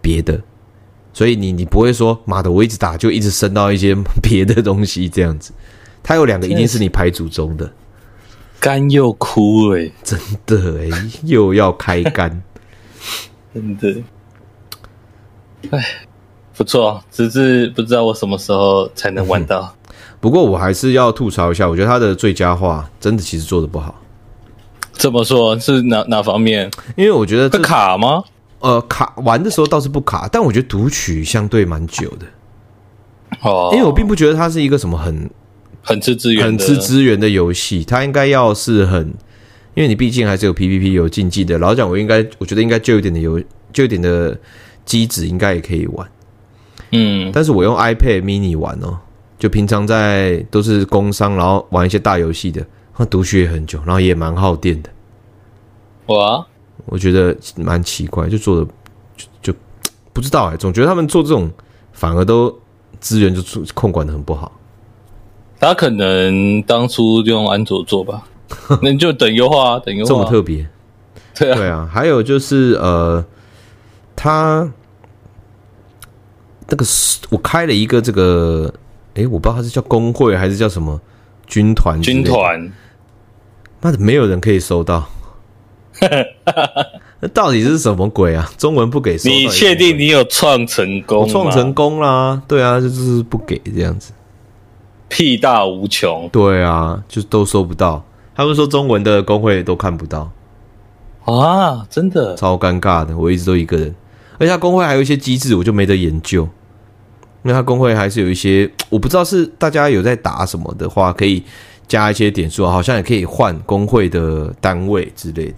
[0.00, 0.40] 别的。
[1.12, 5.52] 所以你你不会说妈的，我一直打就一直升到一些别的东西这样子，
[6.00, 7.72] 他有两个一定是你牌组中的，
[8.60, 12.40] 肝又枯哎、欸，真的哎、欸，又要开肝，
[13.52, 13.96] 真的，
[15.70, 15.84] 哎，
[16.56, 19.74] 不错，只是不知道我什么时候才能玩到。
[19.88, 24.00] 嗯、 不过我还是要吐槽一下，我觉得他的最佳化真的其实做的不好。
[24.98, 25.58] 怎么说？
[25.58, 26.70] 是哪哪方面？
[26.96, 28.22] 因为我觉得这卡吗？
[28.60, 32.26] 呃，卡玩的时候倒是不卡，但我觉得读取相对蛮久的
[33.42, 35.30] 哦，因为我并不觉得它是一个什么很
[35.80, 39.00] 很吃资源、很吃资源的游戏，它应该要是很，
[39.74, 41.56] 因为你毕竟还是有 PVP 有竞技的。
[41.58, 43.40] 老实讲，我应该我觉得应该就有点的游
[43.72, 44.36] 就有点的
[44.84, 46.08] 机子，应该也可以玩。
[46.90, 48.98] 嗯，但是我用 iPad mini 玩哦，
[49.38, 52.66] 就平常在都是工商，然后玩一些大游戏的，
[52.98, 54.90] 它读取也很久，然后也蛮耗电的。
[56.06, 56.44] 我。
[56.86, 58.70] 我觉得蛮奇怪，就做的
[59.16, 59.58] 就就
[60.12, 61.50] 不知道哎、欸，总觉得他们做这种
[61.92, 62.56] 反而都
[62.98, 63.42] 资源就
[63.74, 64.50] 控管的很不好。
[65.60, 68.22] 他可能当初就用安卓做吧，
[68.80, 70.08] 那你就等优化啊，等优化。
[70.08, 70.66] 这么特别？
[71.36, 71.90] 对啊，对啊。
[71.92, 73.22] 还有就是呃，
[74.16, 74.68] 他
[76.68, 76.86] 那个
[77.28, 78.72] 我开了一个这个，
[79.14, 80.98] 哎，我不知道他是叫工会还是叫什么
[81.46, 82.00] 军团？
[82.00, 82.72] 军团，
[83.80, 85.08] 那没有人可以收到。
[87.20, 88.48] 那到底是什么鬼啊？
[88.56, 91.28] 中文不给收，你确定你有创成功？
[91.28, 94.12] 创成功啦，对啊，就是不给这样子，
[95.08, 96.28] 屁大无穷。
[96.30, 98.04] 对啊，就都收不到。
[98.36, 100.30] 他们说中文的工会都看不到
[101.24, 103.16] 啊，真的超尴尬的。
[103.16, 103.92] 我一直都一个人，
[104.38, 106.48] 而且他工会还有一些机制，我就没得研究。
[107.42, 111.42] 因为他工会还是有一些，我不知道是大家有在打什么的话，可以
[111.88, 115.54] 加一些点数，好像也可以换工会的单位之类的。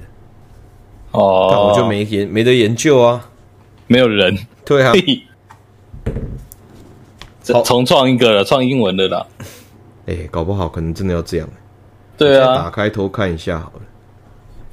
[1.10, 3.28] 哦，但我就没研没得研究啊，
[3.88, 4.92] 没有人，对啊，
[7.64, 9.26] 重创一个了，创英文的啦。
[10.06, 11.48] 哎、欸，搞不好可能真的要这样。
[12.16, 13.80] 对啊，打开偷看一下好了。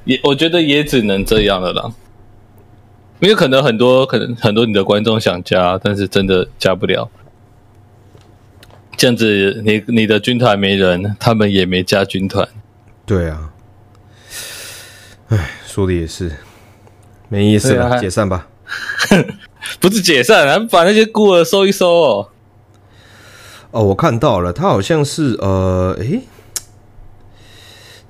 [0.04, 1.92] 也我觉得也只能这样了啦，
[3.20, 7.10] 因为可能很多可能很多你的观众想加，但是真的加不了。
[8.98, 12.46] 这样子你，你你的军团没人，他们也没加军团。
[13.06, 13.50] 对啊。
[15.28, 15.52] 唉。
[15.64, 16.32] 说的也是，
[17.28, 18.48] 没意思了，啊、解散吧。
[19.78, 22.28] 不是解散，咱们把那些孤儿收一收哦。
[23.70, 26.22] 哦，我看到了，他好像是呃，诶，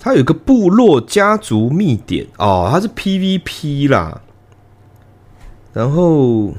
[0.01, 4.23] 他有个部落家族秘典哦，他是 PVP 啦。
[5.75, 6.55] 然后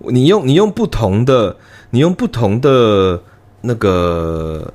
[0.00, 1.58] 你用你用不同的，
[1.92, 3.22] 你用不同的
[3.60, 4.74] 那个。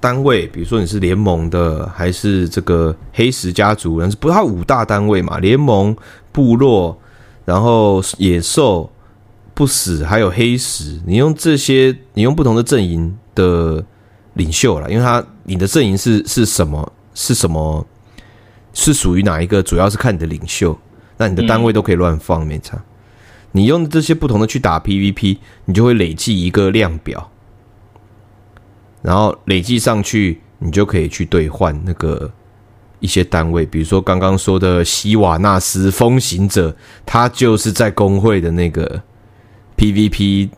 [0.00, 4.00] 单位，比如说你是联盟的，还是这个黑石家族？
[4.00, 5.40] 但是不是它五大单位嘛？
[5.40, 5.94] 联盟、
[6.30, 6.96] 部落，
[7.44, 8.88] 然后野兽、
[9.54, 11.00] 不死，还有黑石。
[11.04, 13.84] 你用这些，你用不同的阵营的
[14.34, 16.92] 领袖啦，因为他你的阵营是是什么？
[17.12, 17.84] 是什么？
[18.72, 19.60] 是属于哪一个？
[19.60, 20.78] 主要是看你的领袖。
[21.16, 22.80] 那你的单位都可以乱放，没差。
[23.58, 27.28] 你用这些不同的去打 PVP，你就会累计一个量表。
[29.02, 32.30] 然后累计上去，你就可以去兑换那个
[33.00, 39.02] 一些单位，比如说刚刚说的希瓦纳斯风行者，他就是在工会的那个
[39.76, 40.50] PVP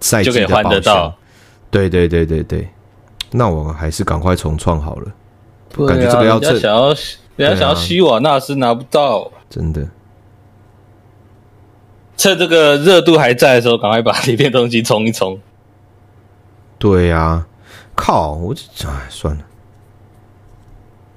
[0.00, 1.16] 赛季就可以换得到。
[1.70, 2.68] 对对对对对，
[3.30, 5.12] 那我还是赶快重创好了。
[5.76, 6.88] 啊、感觉这个要趁人家想要，
[7.36, 9.88] 人家想要希瓦纳斯拿不到，真的。
[12.18, 15.40] 趁这个热度还在的时候，赶快把里面东西冲一冲。
[16.76, 17.46] 对呀、啊，
[17.94, 18.32] 靠！
[18.32, 19.44] 我就哎算了，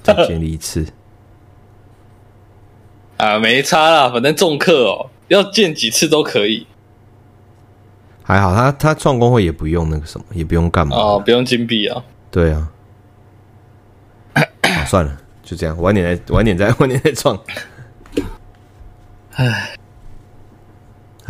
[0.04, 0.86] 再 经历一次。
[3.18, 6.68] 啊，没差啦，反正重客哦，要见几次都可以。
[8.24, 12.04] 还好他他创工会也不用那个什么，也不用干嘛哦，不用金币啊。
[12.30, 12.72] 对啊。
[14.34, 17.40] 啊，算了，就这样，晚点再晚点再晚点再创。
[19.34, 19.76] 唉。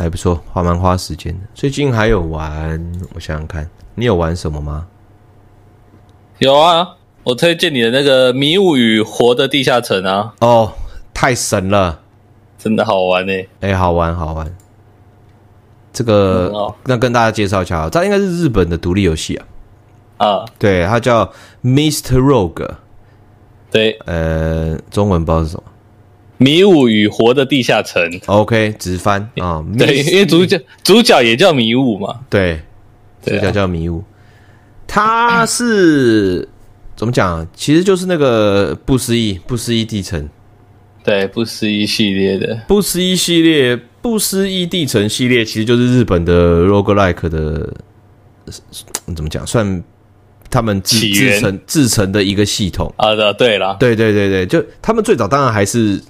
[0.02, 1.40] 还不错，还蛮花时间的。
[1.54, 4.88] 最近还有玩，我想想看，你有玩什么吗？
[6.40, 10.34] 有啊，我推荐你的那个《迷雾与活的地下城》啊。
[10.40, 10.74] 哦，
[11.14, 12.00] 太神了，
[12.58, 13.48] 真的好玩呢、欸。
[13.60, 14.52] 哎、欸，好玩好玩。
[15.94, 19.46] 这个、嗯哦、那跟大家介绍一下，这应该是日本的独立游戏啊。
[20.18, 21.32] 啊，对，它叫
[21.64, 22.18] Mr.
[22.18, 22.68] Rogue。
[23.70, 25.64] 对，呃，中文不知道是什么。
[26.42, 32.60] 迷雾与活的地下城，OK，直翻啊，对，因为主角主角也叫迷雾嘛，对，
[33.24, 34.04] 主角叫迷雾，
[34.88, 36.50] 他是
[36.96, 37.48] 怎么讲？
[37.54, 40.28] 其实就是那个不思议不思议地城，
[41.04, 42.60] 对，不思议系列的。
[42.68, 47.72] 不思议系列，不思议地城系列，其实就是日本的 roguelike 的，
[49.16, 49.46] 怎么讲？
[49.46, 49.84] 算
[50.50, 52.92] 他们自自成自成的一个系统。
[52.98, 56.02] 啊的，对了，对对对对，就他们最早当然还是。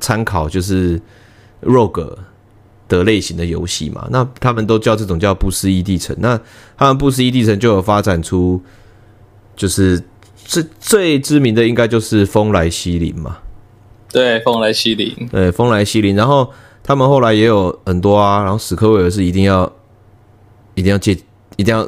[0.00, 1.00] 参考就是
[1.62, 2.16] Rogue
[2.88, 6.16] 的类型的游戏嘛，那他们都叫这种叫不思议地城。
[6.18, 6.40] 那
[6.76, 8.62] 他们不思议地城就有发展出，
[9.54, 10.02] 就是
[10.36, 13.36] 最最知名的应该就是风来西林嘛。
[14.10, 15.14] 对，风来西林。
[15.30, 16.16] 对，风来西林。
[16.16, 16.50] 然后
[16.82, 19.70] 他们后来也有很多啊，然后史克威尔是一定要
[20.74, 21.12] 一定要借
[21.56, 21.86] 一定要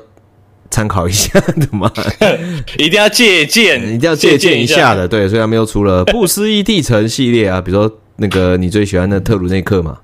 [0.71, 1.91] 参考一下的嘛，
[2.77, 5.09] 一定要借鉴，一定要借鉴一下的。
[5.09, 8.00] 对，所以他们又出了不思议地城系列啊，比如说。
[8.21, 9.99] 那个你最喜欢的特鲁内克嘛？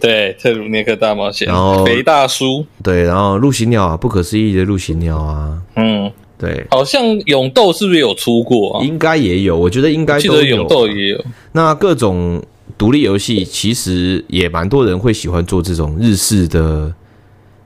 [0.00, 1.48] 对，特鲁内克大冒险。
[1.48, 2.64] 然后肥大叔。
[2.84, 5.60] 对，然后陆行鸟啊，不可思议的陆行鸟啊。
[5.74, 6.64] 嗯，对。
[6.70, 8.84] 好像勇斗是不是有出过啊？
[8.84, 10.40] 应该也有，我觉得应该都有。
[10.40, 11.24] 记得勇斗也有。
[11.50, 12.40] 那各种
[12.78, 16.94] 独立游戏其实也蛮多人会喜欢做这种日式的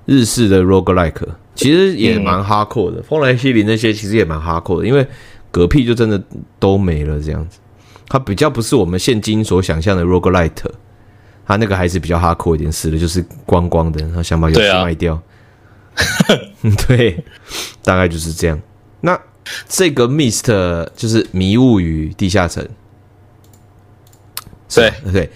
[0.07, 3.01] 日式的 roguelike，其实也蛮 hardcore 的。
[3.01, 5.07] 嗯、风来西林那些其实也蛮 hardcore 的，因为
[5.53, 6.19] 嗝屁就真的
[6.59, 7.59] 都没了这样子。
[8.13, 10.51] 它比较不是我们现今所想象的 roguelite，
[11.47, 15.19] 它那个还是比较 hardcore 一点，死的就是光光的，然后想把游戏卖掉。
[16.29, 17.25] 对， 对，
[17.83, 18.61] 大概就是这样。
[19.01, 19.19] 那
[19.67, 20.45] 这个 Mist
[20.95, 22.69] 就是迷雾与地下城，
[24.75, 25.31] 对对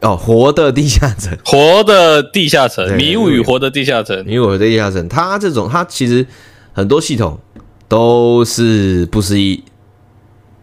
[0.00, 6.26] 哦，活的地下城，活的地下城，迷雾与活的地下城，迷雾的地下城，它这种它其实
[6.72, 7.38] 很多系统
[7.88, 9.62] 都是不思议。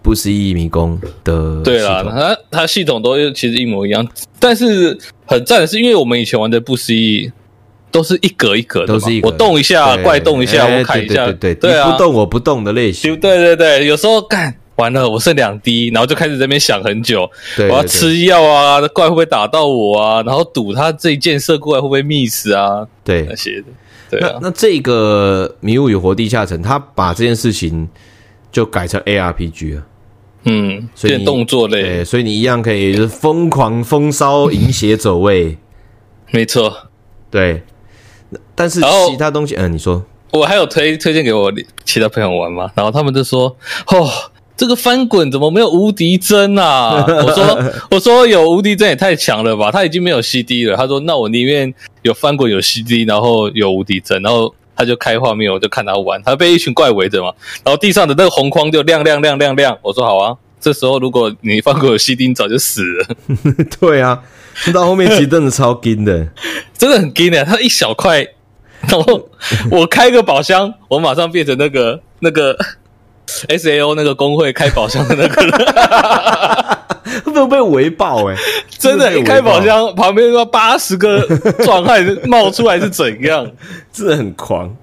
[0.10, 4.04] 不思议迷宫的对啦，它它系统都其实一模一样，
[4.40, 7.32] 但是很赞的是，因为我们以前玩的不思议
[7.92, 20.24] 都是一格一格的，都是一格，我动一下，怪动一下，我砍一下，对对对，你不动我不动的类型，对对对，有时候干完了，我剩两滴，然后就开始在那边想很久，我要吃药啊，怪会不会打到我啊？
[20.24, 22.88] 然后赌他这一箭射过来会不会 miss 啊？
[23.04, 23.28] 对。
[23.30, 23.66] 那些的，
[24.10, 27.88] 对啊，那那这个迷雾与活地下城，他把这件事情
[28.52, 29.84] 就改成 ARPG 了。
[30.50, 35.58] 嗯，所以动作类，对，所以你一样可以就是疯狂风骚饮血走位，
[36.32, 36.90] 没错，
[37.30, 37.64] 对。
[38.56, 41.52] 但是其他东西，嗯，你说，我还有推推荐给我
[41.86, 42.72] 其他朋友玩吗？
[42.76, 43.56] 然后他们就说，
[43.88, 44.10] 哦，
[44.58, 47.06] 这个翻滚怎么没有无敌帧啊？
[47.08, 49.72] 我说，我说有无敌帧也太强了吧？
[49.72, 50.76] 他已经没有 CD 了。
[50.76, 54.54] 他说，那我宁愿有翻滚有 CD，然后有无敌帧，然后。
[54.80, 57.34] 他就开画面，我就看他玩，他被一群怪围着嘛，
[57.66, 59.78] 然后地上的那个红框就亮亮亮亮亮。
[59.82, 63.08] 我说好啊，这时候如果你放过有西丁，早就死了。
[63.78, 64.24] 对啊，
[64.74, 66.26] 到后面其实真的超金的，
[66.78, 67.44] 真的很金的。
[67.44, 68.26] 他一小块，
[68.88, 69.30] 然后
[69.70, 72.58] 我开个宝箱，我马上变成那个那个
[73.48, 76.70] S A O 那个工会开宝箱的那个人。
[77.24, 78.42] 会不会被围爆哎、欸？
[78.78, 81.22] 真的，一开宝箱旁边要八十个
[81.64, 83.50] 壮汉冒出来是怎样？
[83.92, 84.76] 真的很狂，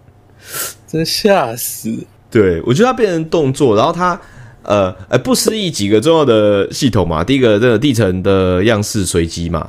[0.87, 2.05] 真吓死！
[2.31, 4.21] 对，我觉得它变成动作，然后它
[4.63, 7.23] 呃呃不思议几个重要的系统嘛。
[7.23, 9.69] 第一个这个地层的样式随机嘛，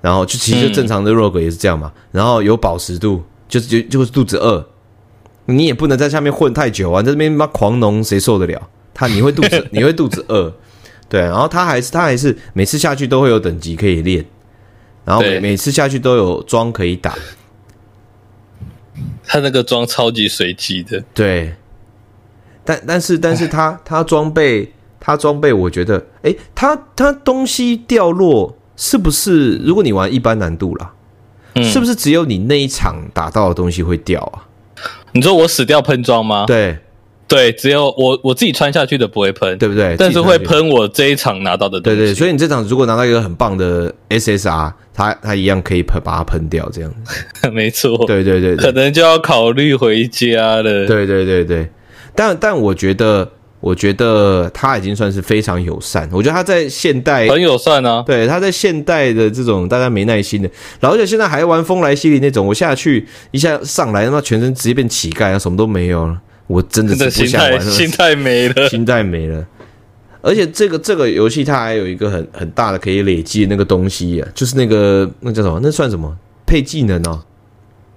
[0.00, 1.90] 然后就其实正常的 rogue 也是这样嘛。
[1.94, 4.64] 嗯、然后有饱食度，就是就就是肚子饿，
[5.46, 8.68] 你也不能在下面混太久啊，在这边妈狂农谁受得了？
[8.92, 10.52] 他你会肚子 你会肚子饿。
[11.08, 14.24] 对，然后他还是他还是每次下去都会有等级可以练，
[15.04, 17.14] 然后每每次下去都有装可以打。
[19.26, 21.54] 他那个装超级随机的，对。
[22.64, 29.56] 但但是但是他他装备他装备，我觉得，哎、欸，他他东西掉落是不是？
[29.58, 30.94] 如果你玩一般难度啦，
[31.54, 34.43] 嗯、是不是只有你那一场打到的东西会掉啊？
[35.14, 36.44] 你说我死掉喷装吗？
[36.46, 36.76] 对。
[37.26, 39.96] 对，只有我我自己穿下去的不会喷，对不对？
[39.98, 41.98] 但是会喷我这一场拿到的东西。
[41.98, 46.94] 对对，所以你这场如果拿到一个很棒的 SSR，它它一样可以喷，把它喷掉，这样。
[47.50, 47.96] 没错。
[48.06, 50.86] 对对对，可能就要考虑回家了。
[50.86, 51.66] 对对对对，
[52.14, 53.28] 但但我觉得，
[53.64, 56.06] 我觉得他已经算是非常友善。
[56.12, 58.02] 我觉得他在现代很友善啊。
[58.06, 60.50] 对，他在现代的这种大家没耐心的，
[60.80, 66.20] 然后而且现在还玩风来西里那种，我下去一下上来，他妈全身直接变乞丐啊，什么都没有了。
[66.46, 69.42] 我真的是不想玩了，心态没了，心态没了。
[70.20, 75.58] 而且这个这个游戏它还有一个很很大的可以累积的那个东西啊，就是那个那叫什么？
[75.62, 76.14] 那算什么？
[76.44, 77.22] 配技能哦。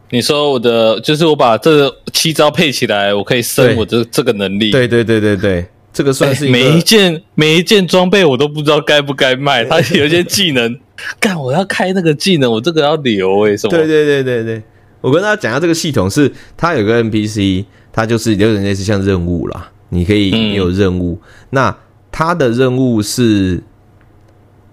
[0.10, 4.72] 你说我的就是我把这七招配起来，我可以升我这这个能力。
[4.72, 9.64] 对对对对对，这个算是每一件每一件装备我都不知道该不该卖。
[9.70, 10.78] 它有一些技能，
[11.20, 13.72] 干我要开那个技能，我这个要留哎、欸，什么？
[13.72, 14.64] 对对对对对，
[15.02, 17.66] 我跟大家讲一下这个系统是它有个 NPC。
[17.90, 21.14] 它就是有点类似像任务啦，你可以你有任务。
[21.20, 21.78] 嗯、那
[22.12, 23.64] 它的任务是，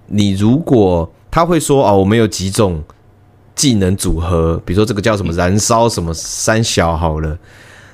[0.08, 2.84] 你如果他会说哦，我们有几种
[3.54, 7.38] 技能组合，比如说这个叫什么燃烧什么三小好了。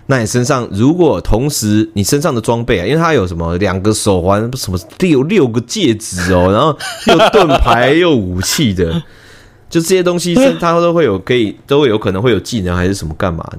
[0.06, 8.92] 那你身上如果同时你身上的装备啊，因为它有什么两个手环，什么六六个戒指哦，然后又盾牌又武器的，
[9.68, 13.58] 就这些东西，它都会有可以都会有可能会有技能还是什么干嘛的。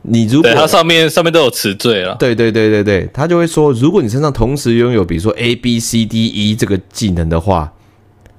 [0.00, 7.70] 你如果它上面上面都有词缀了，对对对对对，他就会说，如果你身上同时拥有比如说 A B C D E 这个技能的话，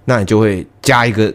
[0.06, 1.32] 那你就会加一个。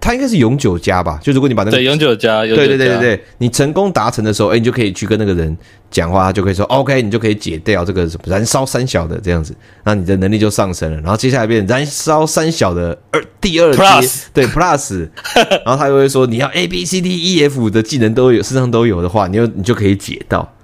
[0.00, 1.18] 它应该是永久加吧？
[1.22, 5.56] 就如果你把那个对永久加，对对对对对，你成功达成的时候，哎、欸，你就可以去跟那个人
[5.90, 11.00] 讲话，他就可以说 OK，你就可以解掉这个什么燃烧三小的这样子，那你的能力就上升了。
[11.00, 15.08] 然后接下来变燃烧三小的二第二阶，Plus 对 Plus，
[15.66, 20.54] 然后他又会说你要 A B C D E F 的技能都有，身上都有的话，你就你就可以解到。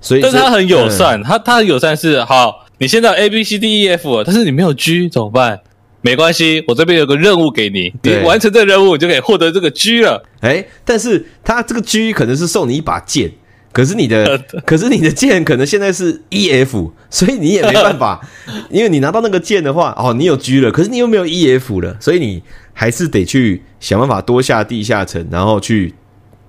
[0.00, 5.58] 所以，但是他很友善，嗯、他他很友善是好，你现在有 A B C D E F，但是你没有 G 怎么办？
[6.06, 10.22] 没关系，我这边有个任务给你，你完成这个任务，你就可以获得这个 G 了。
[10.40, 13.32] 哎，但是他这个 G 可能是送你一把剑，
[13.72, 18.20] 可是你的， 可是你的剑可能现在是 EF，所以你也没办法，
[18.70, 22.40] 因为你拿到那个剑的话，哦，你有 G 了，可是你又没有 EF 了，所以你
[22.72, 25.92] 还是得去想办法多下地下城，然后去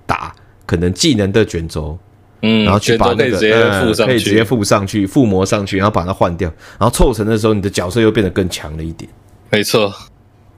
[0.06, 0.32] 打
[0.64, 1.98] 可能技能的卷轴，
[2.42, 6.48] 嗯，然后去把那个可以直接附上去，附魔上去，然后把它换掉，
[6.78, 9.10] 然后凑成的时候，你的角色又变得更强了一点。
[9.50, 9.92] 没错，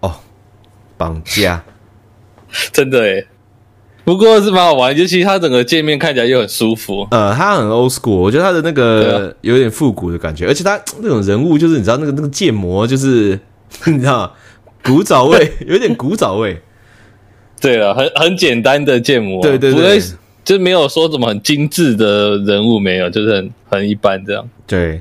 [0.01, 0.13] 哦，
[0.97, 1.63] 绑架，
[2.73, 3.27] 真的诶，
[4.05, 7.07] 不过是蛮好玩，尤其它整个界面看起来又很舒服。
[7.13, 13.39] 呃，它很 old school，我觉得它的那个有点复古的感觉，啊、而且它那种人物就是你知道那个那个建模就是
[13.87, 14.35] 你知道
[14.83, 16.61] 古早味， 有点古早味。
[17.61, 20.03] 对了，很很简单的建模，对对对，对，
[20.45, 24.49] 就没有说什么很精致的人物，没有，就是很很一般这样。
[24.67, 25.01] 对。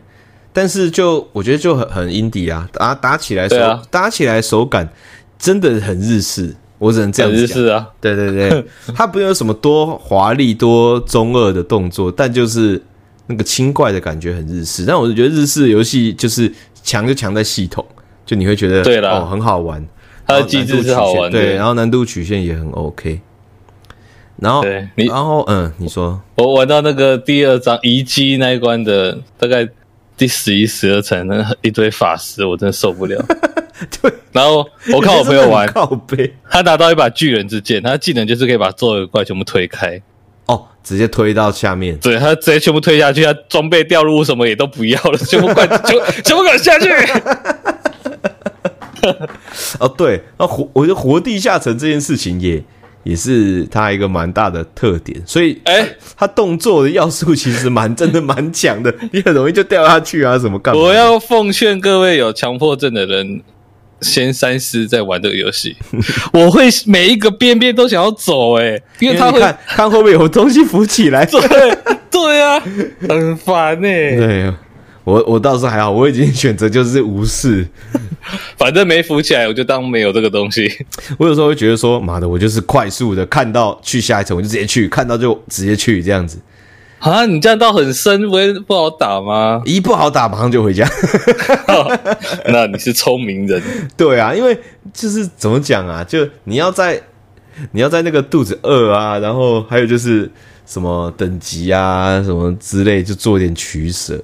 [0.60, 4.89] 但是就我觉得就很很 indie 啊，打打起来手、啊、打起来手感
[5.38, 7.41] 真的很日式，我只能这样讲。
[7.41, 12.84] 日式啊，对对对， 它不用什么多华丽多中二的动作，但就是
[13.28, 14.84] 那个轻快的感觉很日式。
[14.86, 16.53] 但我就觉得日式游戏就是
[16.84, 17.86] 强就强在系统，
[18.26, 19.82] 就你会觉得对啦哦很好玩，
[20.28, 23.22] 它的机制是好玩的，对，然后难度曲线也很 OK。
[24.36, 29.66] 然后对你然后嗯，你说我玩到那个第二章遗迹那一关的大概。
[30.20, 33.17] 第十一、十二层那一堆法师，我真的受不了。
[34.01, 40.01] 对，然后我看我朋友玩，靠背，他拿到一把巨人之剑，他的技能就是可以把所有的怪全部推开，
[40.47, 41.97] 哦，直接推到下面。
[41.99, 46.89] 对，他直接全部推下去，他装备掉入什么也都不要了， 全部怪全全部给我下去。
[49.80, 52.61] 哦，对，那活，我觉得活地下城这件事情也。
[53.04, 55.88] 也是它一个蛮大的特点，所以哎，
[56.18, 60.82] 它动作的要素其实蛮真的蛮强的，你很容易就掉下去啊，什么干嘛？
[60.82, 63.41] 我要奉劝各位有强迫症的人，
[64.02, 65.76] 先三思再玩这个游戏。
[66.34, 71.26] 我会每一个边边都想要走，哎，因为他会看看会不会有东西浮起来。
[71.28, 71.39] 对
[72.10, 72.60] 对啊，
[73.08, 74.16] 很烦哎。
[74.16, 74.54] 对。
[75.10, 77.68] 我我倒是还好，我已经选择就是无视，
[78.57, 80.72] 反正没浮起来，我就当没有这个东西。
[81.18, 86.38] 我有时候会觉得说，妈的，我就是快速的看到去下一层，我就直接去，看到就直接去这样子。
[86.99, 89.62] 啊，你这样到很深，不会不好打吗？
[89.66, 90.86] 一不好打，马上就回家。
[91.70, 91.97] 哦、
[92.47, 93.62] 那你是聪明人。
[93.95, 94.60] 对啊，因为
[94.93, 97.01] 就是怎么讲啊，就你要在
[97.72, 100.30] 你要在那个肚子饿啊，然后还有就是
[100.66, 104.22] 什么等级啊，什么之类，就做点取舍。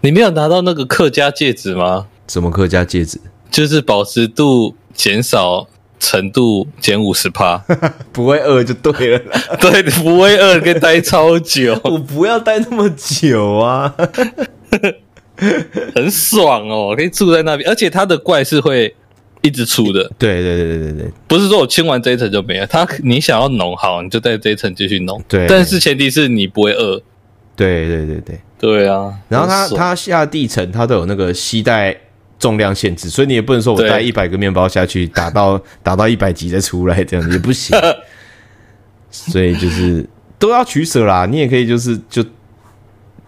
[0.00, 2.06] 你没有拿到那个客家戒指吗？
[2.28, 3.20] 什么客家戒指？
[3.50, 5.66] 就是保湿度减少。
[6.02, 7.58] 程度减五十趴，
[8.10, 9.22] 不会饿就对了。
[9.60, 11.78] 对，不会饿，可以待超久。
[11.84, 13.94] 我不要待那么久啊，
[15.94, 18.96] 很爽哦，可以住在那边，而且它的怪是会
[19.42, 20.10] 一直出的。
[20.18, 25.22] 对对对对对对，不是说我清完这一层就没了，它你想要弄好，你就在这一层继续弄。
[25.28, 26.98] 对，但是前提是你不会饿。
[27.64, 31.96] 对对对对对啊，然后它它下地层它都有那个携带。
[32.40, 37.78] 重量限制，所以你也不能说我带一百个面包下去打到 打到一百级再出来，这样也不行。
[39.12, 40.08] 所以就是
[40.38, 41.26] 都要取舍啦。
[41.26, 42.24] 你也可以就是就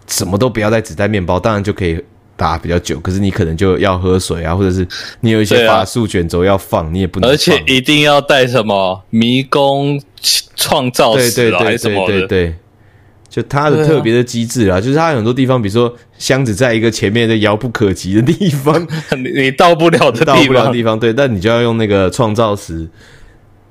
[0.07, 2.03] 什么都不要带，只带面包，当然就可以
[2.35, 2.99] 打比较久。
[3.01, 4.87] 可是你可能就要喝水啊，或者是
[5.19, 7.29] 你有一些法术卷轴要放，你也不能。
[7.29, 10.01] 而且一定要带什么迷宫
[10.55, 12.13] 创造石啊，还是什么的。
[12.13, 12.55] 对对对对
[13.33, 18.79] 就它的特别的机制啊，就是它有很多地方，比如说箱子在一个前面的遥不可及的地方，
[19.17, 22.87] 你你到不了的地方，到不了的地方，对，但你就要用那个创造石，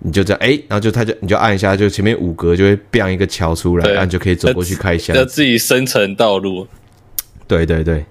[0.00, 6.66] 你就这样，哎、欸，然后就它就你就按一下，就前面五格就会变一个桥出来，按就可以走过去开箱，要自己生成道路，
[7.46, 8.04] 对对对，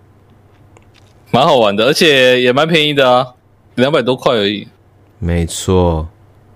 [1.31, 3.27] 蛮好玩的，而且也蛮便宜的啊，
[3.75, 4.69] 两百多块而已，
[5.19, 6.07] 没错，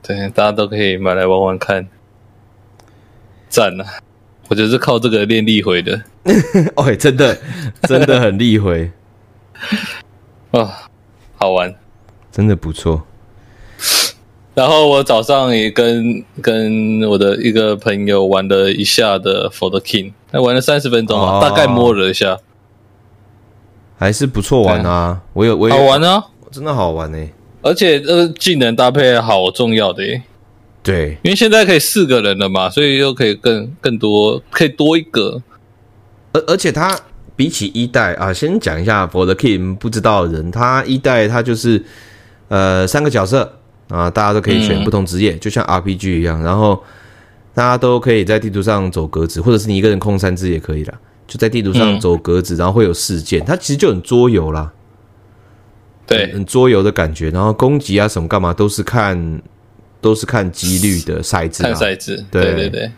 [0.01, 1.85] 对，大家都可以买来玩玩看，
[3.49, 3.85] 赞啊！
[4.47, 6.01] 我觉得是靠这个练力回的，
[6.75, 7.37] 哦，真的，
[7.83, 8.91] 真的很力回，
[10.51, 10.87] 啊，
[11.35, 11.73] 好玩，
[12.31, 13.03] 真的不错。
[14.53, 22.37] 然后我早上也跟跟我的一个朋友玩了一下的 For the King，那玩了三十分钟啊，哦、大概摸了一下，
[23.97, 25.21] 还是不错玩啊。
[25.33, 27.33] 我有，我有，好玩啊，真的好玩呢、欸。
[27.63, 30.21] 而且这个技能搭配好重要的耶。
[30.85, 35.41] 对，因为现在可以四个人了嘛，所以又可以更更多，可以多一个。
[36.31, 36.95] 而而且它
[37.35, 41.83] 比起一代啊，先讲一下 For the King 不知道的人，他一代他就是
[42.49, 43.57] 呃三个角色
[43.87, 46.83] 啊，大家都可以选不同职业，嗯、就像 RPG 一样，然后
[47.55, 50.93] 大家都可以在地图上走格子，或者是你一个人控三只也可以啦，
[51.25, 54.71] 就在地图上走格子，然后会有事件，它其实就很桌游啦，
[56.05, 59.41] 对，很桌游的感觉，然后攻击啊什么干嘛都是看。
[60.05, 62.91] 都是看几率的赛制，看赛制，对对对，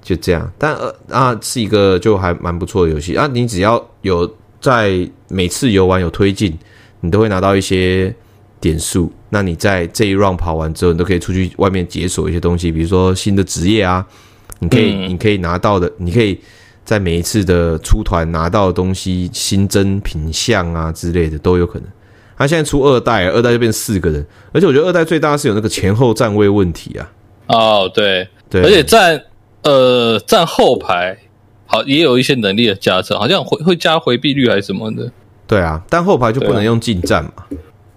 [0.00, 0.48] 就这样。
[0.56, 3.26] 但呃啊，是一个就还蛮不错的游戏啊。
[3.26, 6.56] 你只要有在每次游玩有推进，
[7.00, 8.14] 你都会拿到一些
[8.60, 9.12] 点数。
[9.30, 14.06] 那你在这一 round 跑完之后，你都可以出去外面解锁一些东西，比如说新的职业啊，
[14.60, 16.38] 你可以、嗯、你可以拿到的，你可以
[16.84, 21.88] 在每一次的出团拿到的东西，新增品相啊之类的都有可能。
[22.36, 27.10] 他现在出二代，二代就变四个人，而且我觉得二代最大是有那个前后站位问题啊。
[27.48, 29.22] 哦，对对，而且站
[29.62, 31.16] 呃站后排
[31.66, 35.10] 好也有一些能力的加成，好像会会加回避率还是什么的。
[35.46, 37.44] 对啊，但后排就不能用近战嘛。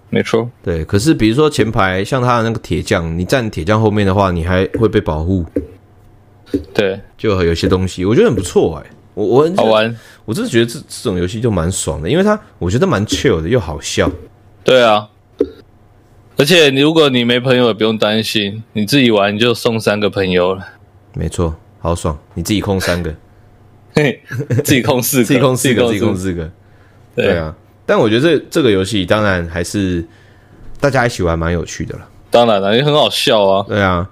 [0.08, 0.48] 没错。
[0.62, 5.44] 对，可是比如说前排像他的那个铁匠，你站铁匠后面的话，你还会被保护。
[6.72, 14.10] 对， 就有些东西我觉得很不错哎、欸，我我很好玩，我真的觉得这这种游戏就蛮爽的，因为它我觉得蛮 chill 的又好笑。
[14.62, 15.08] 对啊，
[16.36, 20.64] 而且你如果你没朋友也不用担心，你自己玩就送三个朋友了。
[21.14, 22.16] 没错，好爽！
[22.34, 23.14] 你自己控三个，
[23.94, 24.20] 嘿，
[24.62, 26.50] 自己控四个，自己控四个，自己控四个。
[27.16, 27.54] 对，对啊，
[27.84, 30.06] 但我觉得这这个游戏当然还是
[30.78, 32.08] 大家一起玩蛮有趣的了。
[32.30, 33.64] 当然了，也很好笑啊。
[33.66, 34.08] 对啊，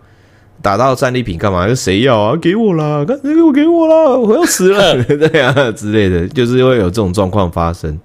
[0.60, 1.72] 打到战利品干嘛？
[1.74, 2.36] 谁要啊？
[2.36, 3.04] 给我啦！
[3.04, 4.16] 赶紧给我，给我啦！
[4.16, 5.04] 我要死了！
[5.04, 7.96] 对啊，之类的，就是会有这种状况发生。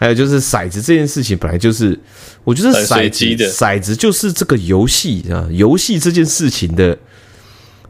[0.00, 2.00] 还有就是骰子这件事情本来就是，
[2.42, 6.96] 我觉得骰子骰子就是这个游戏啊，游戏这件事情的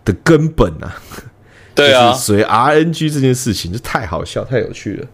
[0.05, 1.01] 的根本啊。
[1.73, 5.07] 对啊，所以 RNG 这件事情就太好笑，太有趣了。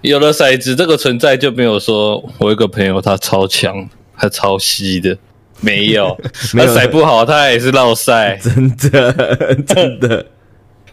[0.00, 5.16] 有了骰子这个存在，就没有说我一个朋友他超强，他超稀的，
[5.60, 6.18] 没有，
[6.52, 10.26] 他骰不好他也是落赛， 真的真的。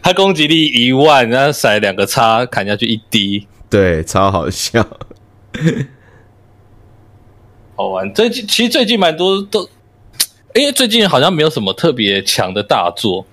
[0.00, 3.48] 他攻击力一万，然后骰两个叉砍下去一滴。
[3.74, 4.86] 对，超好笑，
[7.74, 8.14] 好玩。
[8.14, 9.68] 最近其实最近蛮多都，
[10.54, 13.26] 因为最近好像没有什么特别强的大作，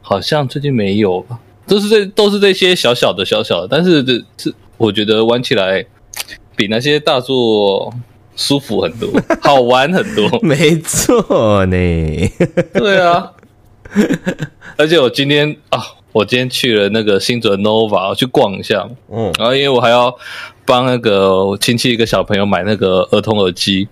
[0.00, 1.40] 好像最近没有吧？
[1.66, 5.84] 都是这都是这些小小的小小的，但是这这我觉得玩起来
[6.54, 7.92] 比那些大作
[8.36, 9.10] 舒服很多，
[9.42, 10.38] 好玩很多。
[10.40, 11.76] 没错呢，
[12.74, 13.32] 对啊，
[14.76, 15.82] 而且我今天啊。
[16.12, 20.14] 我今天去了那个新竹 Nova 我去逛一下，嗯，然后因为我还要
[20.64, 23.88] 帮那个我亲戚一个小朋友买那个儿童耳机，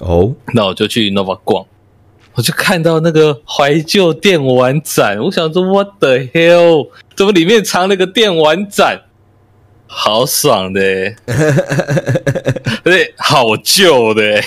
[0.00, 1.64] 哦，那我就去 Nova 逛，
[2.34, 6.88] 我就看到那个怀旧电玩展，我想说 What the hell？
[7.14, 9.02] 怎么里面藏了个电玩展？
[9.86, 10.80] 好爽的，
[12.84, 14.40] 对，好旧的，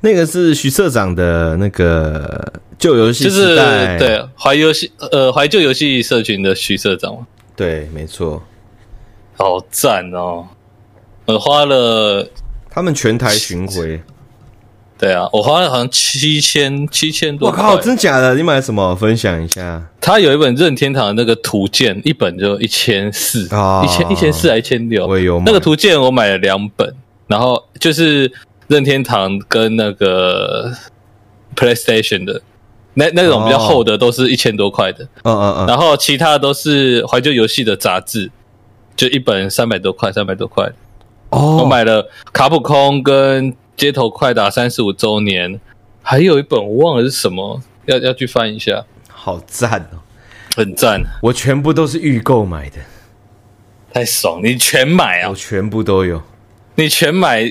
[0.00, 3.54] 那个是徐社长的那个旧游戏，就是
[3.98, 7.24] 对怀游戏呃怀旧游戏社群的徐社长，
[7.54, 8.42] 对，没错，
[9.36, 10.48] 好赞哦！
[11.26, 12.26] 我花了
[12.68, 14.00] 他们全台巡回。
[14.98, 17.48] 对啊，我花了好像七千七千多。
[17.48, 18.34] 我靠，真假的？
[18.34, 18.94] 你买了什么？
[18.94, 19.82] 分享一下。
[19.98, 25.06] 他有一本任天堂的那个图鉴，一本就一千四，一千一千四还一千六。
[25.06, 26.94] 我也有买那个图鉴，我买了两本，
[27.26, 28.30] 然后就是
[28.66, 30.70] 任天堂跟那个
[31.56, 32.42] PlayStation 的
[32.94, 35.04] 那那种比较厚的，都是一千多块的。
[35.24, 35.66] 嗯嗯嗯。
[35.66, 38.30] 然后其他的都是怀旧游戏的杂志，
[38.96, 40.70] 就一本三百多块，三百多块。
[41.30, 41.58] 哦。
[41.58, 43.54] 我买了卡普空跟。
[43.76, 45.58] 街头快打三十五周年，
[46.02, 48.84] 还有一本我忘了是什么，要要去翻一下。
[49.08, 49.96] 好赞哦，
[50.54, 51.00] 很赞！
[51.22, 52.76] 我全部都是预购买的，
[53.90, 54.42] 太爽！
[54.44, 55.30] 你全买啊？
[55.30, 56.20] 我全部都有，
[56.74, 57.50] 你全买。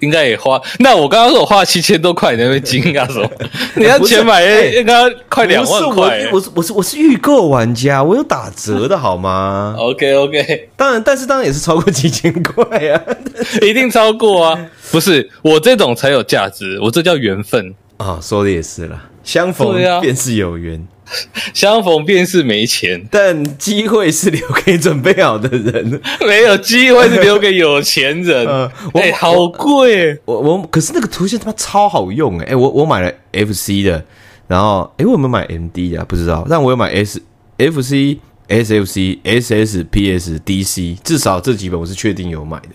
[0.00, 3.30] 应该也花，那我刚刚说我花了七千多块，你那边惊讶什么？
[3.76, 4.94] 你要钱买应该
[5.28, 6.28] 快两万块。
[6.32, 13.00] 我是我是我是预购玩家，我有打折的 好吗？OK OK，当然，但是当然也是超过几千块啊，
[13.62, 14.66] 一定超过啊！
[14.90, 18.18] 不是我这种才有价值，我这叫缘分啊。
[18.22, 20.86] 说的也是啦，相逢便是有缘。
[21.54, 26.00] 相逢便是没钱，但机会是留给准备好的人。
[26.26, 28.46] 没有机会是留给有钱人。
[28.46, 30.18] 哎、呃欸，好贵！
[30.24, 32.54] 我我可是那个图线他妈超好用哎、欸！
[32.54, 34.04] 我我买了 FC 的，
[34.48, 36.04] 然后哎、欸，我有没有买 MD 啊？
[36.08, 37.22] 不知道，但我有买 S
[37.58, 42.68] FC、SFC、SS、PS、DC，至少这几本我是确定有买的。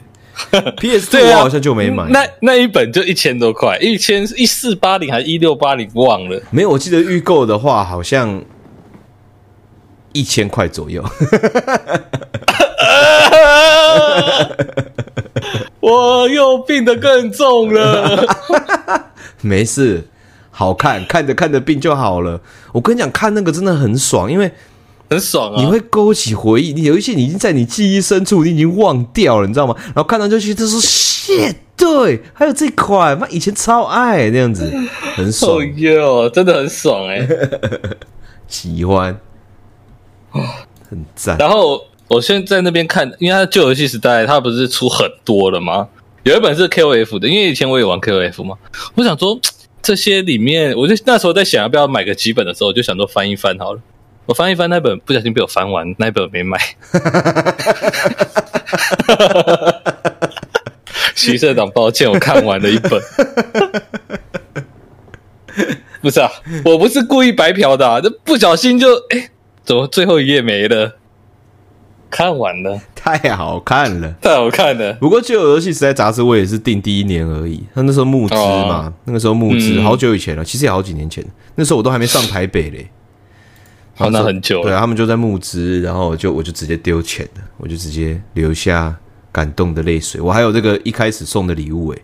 [0.78, 6.42] PS 对我好像就没买，那那一本就一千多块，一千一四八零还是一六八零，忘了。
[6.50, 8.44] 没有，我记得预购的话好像
[10.14, 11.04] 一千块左右。
[15.80, 18.26] 我又病得更重了。
[19.42, 20.08] 没事，
[20.52, 22.40] 好看，看着看着病就好了。
[22.72, 24.52] 我跟你讲，看那个真的很爽，因为。
[25.12, 25.62] 很爽啊！
[25.62, 29.76] 你会勾起回忆，你有一些你已经在你记忆深处，你已经忘掉了，你知道吗？
[29.88, 34.72] 然后看到就去，他说，shit，对，还有这款，妈以前超爱那样子，
[35.16, 37.28] 很爽哟，真的很爽哎，
[38.48, 39.20] 喜欢，
[40.90, 41.38] 很赞。
[41.38, 45.90] 然后我现在在那边看，因为它旧游戏时代，它不是出很多了吗？
[46.24, 48.56] 有一本是 KOF 的，因为以前我也玩 KOF 嘛，
[48.96, 49.38] 我想说
[49.82, 53.82] 这些里面，我就那时候在想要不要买个几本的时候，我就想说翻一翻好了。
[54.26, 56.58] 我翻一翻那本，不小心被我翻完，那本没买。
[61.16, 63.02] 徐社长，抱歉，我看完了一本。
[66.02, 66.30] 不是啊，
[66.66, 69.30] 我不是故意白嫖的，啊，这不小心就哎，欸，
[69.64, 70.98] 怎么最后一页没了？
[72.10, 74.94] 看完了，太好看了，太好看了。
[74.94, 81.24] 不过旧游戏时代杂志我也是订第一年而已，他那时候募资嘛，哦，那个时候募资，嗯，好久以前了，其实也好几年前，
[81.56, 82.90] 那时候我都还没上台北嘞。
[83.94, 84.64] 好，那很久了。
[84.64, 88.96] 对啊，他们就在募资，然后我就我就直接丢钱了，我就直接流下
[89.32, 90.20] 感动的泪水。
[90.20, 92.02] 我还有这个一开始送的礼物，诶，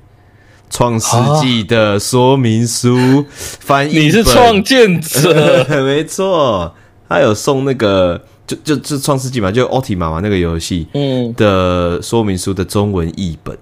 [0.70, 6.76] 创世纪的说明书翻译，你是创建者， 没错。
[7.10, 13.58] 他有送那个，就就就创世纪嘛，就奥提玛嘛那个游戏，嗯，的说明书的中文译本，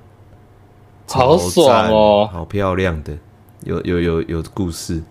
[1.08, 3.14] 好爽哦，好漂亮的，
[3.64, 5.02] 有有有有故事。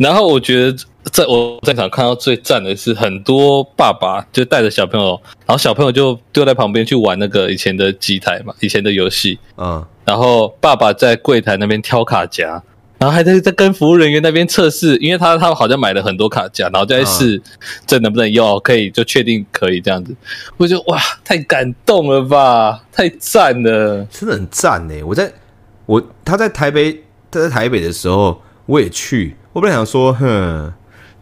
[0.00, 0.78] 然后我觉得，
[1.12, 9.38] 在我在场看到最赞的是，很多爸爸就带着小朋友，然后小朋友就丢在旁边去玩那个以前的机台嘛，以前的游戏。
[9.58, 9.84] 嗯。
[10.06, 12.60] 然后爸爸在柜台那边挑卡夹，
[12.98, 17.40] 然后还在在跟服务人员那边测试，因为他他好像买了很多卡夹，然后在试
[17.86, 20.16] 这能不能用，可以就确定可以这样子。
[20.56, 25.04] 我就哇，太感动了吧，太赞了，真的很赞诶！
[25.04, 25.30] 我在
[25.84, 29.36] 我他在台北，他在台北的时候，我也去。
[29.52, 30.72] 我本来想说，哼，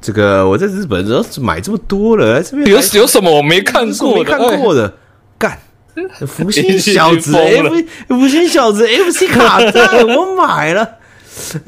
[0.01, 4.93] 这个我在日本然后买这么多了，这边有有什么我没看过、没看过的？
[5.39, 5.59] 干，
[6.27, 7.75] 福星小子，F
[8.09, 10.97] 福星小子，FC 卡带 我买了，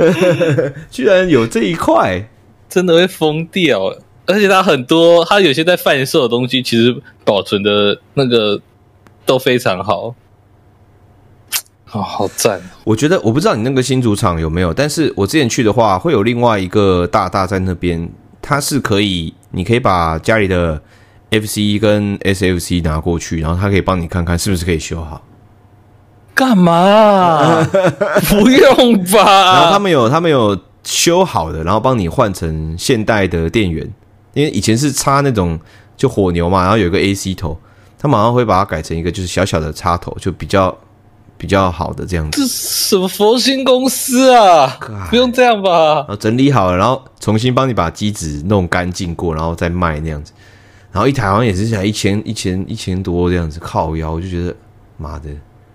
[0.91, 2.29] 居然有这一块，
[2.69, 3.95] 真的会疯掉！
[4.27, 6.95] 而且它很多，它有些在贩售的东西，其实
[7.25, 8.61] 保存的那个
[9.25, 10.15] 都非常好。
[11.93, 12.61] 哦，好赞！
[12.85, 18.09] 我觉得我不知道你那个新主场有没有，但是我之前去的话，会有另外一个大大在那边，
[18.41, 20.81] 它是可以，你可以把家里的
[21.31, 25.23] FC 跟 SFC 拿过去，然后他可以帮你看看是不是可以修好。
[26.35, 27.69] 干嘛、啊？
[28.31, 29.55] 不用吧。
[29.55, 33.85] 然后他们有他们有修好的，然后帮你换成现代的电源，
[34.35, 35.59] 因为以前是插那种
[35.97, 37.59] 就火牛嘛，然后有一个 AC 头，
[37.99, 40.75] 他马上会把它改成一个就是小小的插头，就比较
[41.41, 42.43] 比较好的这样子。
[42.43, 44.79] 这什么佛心公司啊
[45.09, 45.95] 不用这样吧？
[45.95, 50.35] 然后整理好了，然后重新帮你把机子弄干净过，然后再卖那样子。
[50.93, 54.55] 然后一台好像也是才一千一千一千多这样子，靠腰，我就觉得
[54.99, 55.31] 妈的。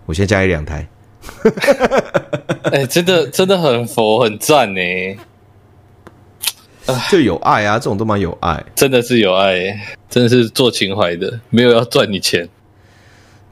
[0.06, 0.88] 我现在家里两台，
[2.66, 4.80] 哎、欸，真的真的很佛很赞呢，
[7.10, 9.56] 就有爱啊，这种都蛮有爱，真的是有爱，
[10.08, 12.48] 真的是做情怀的，没有要赚你钱，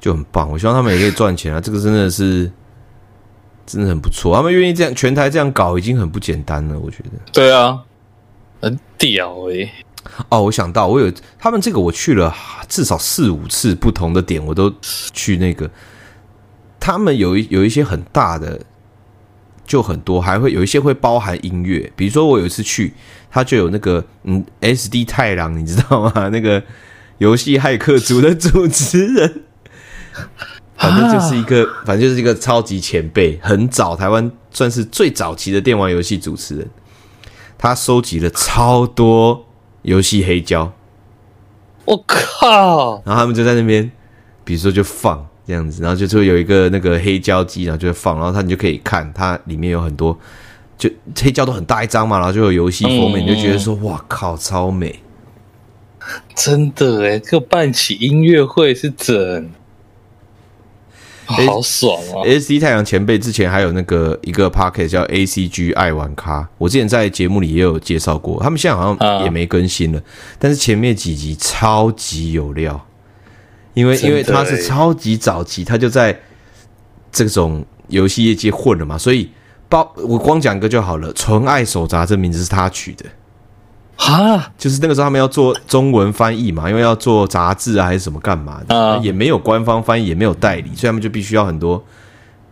[0.04, 0.51] 就很棒。
[0.51, 2.51] 我希望他们也可以赚钱啊，这个真的是
[3.66, 7.12] 真的很不错，他们愿意这样全台这样搞，已经很不简单了，我觉得。
[7.32, 7.80] 对啊，
[8.62, 9.72] 很屌诶、欸。
[10.28, 12.36] 哦，我想到我有他们这个，我去了
[12.68, 14.70] 至少四五次不同的点，我都
[15.14, 15.72] 去那个。
[16.82, 18.60] 他们有一有一些很大的，
[19.66, 21.89] 就很多，还会有一些会包含音乐。
[21.95, 22.93] 比如说我有一次去，
[23.32, 26.28] 他就有那个嗯，SD 太郎，你知道吗？
[26.28, 26.62] 那个
[27.20, 29.43] 游戏骇客族的主持人，
[30.78, 36.70] 反正就是一个，反正就是一个超级前辈，很早台湾算是最早期的电玩游戏主持人。
[37.57, 39.45] 他收集了超多
[39.84, 40.74] 游戏黑胶，
[41.86, 43.01] 我靠！
[43.05, 43.91] 然后他们就在那边，
[44.43, 45.28] 比如说就放。
[45.45, 50.18] 这样子，然后就会有一个那个黑胶机，然后就会放，然后他你就可以看，它里面有很多，
[50.78, 50.89] 就
[51.20, 55.01] 黑胶都很大一张嘛，然后就有游戏封面，嗯、你就觉得说哇靠，超美，
[56.34, 59.51] 真的哎，这个办起音乐会是真，
[61.26, 70.04] 好爽啊，SC 太阳前辈之前还有那个一个 pocket 叫 ACG 爱玩咖，我之前在节目里也有介绍过，他们现在好像也没更新了，啊、
[70.40, 72.86] 但是前面几集超级有料。
[73.76, 76.16] 因为因为他是超级早期，他就在
[77.12, 79.32] 这种游戏业界混了嘛，所以
[79.68, 81.12] 包我光讲一个就好了。
[81.14, 83.04] 纯爱手札这名字是他取的
[83.96, 91.84] 哈，就是那个时候他们要做中文翻译嘛，因为要做杂志啊还是什么干嘛的，啊、也没有官方翻译，也没有代理，所以他们就必须要很多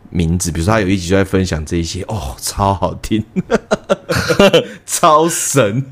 [0.10, 0.52] 名字。
[0.52, 3.24] 比如说他有一集就在分享这一些，哦，超好听，
[4.86, 5.84] 超神。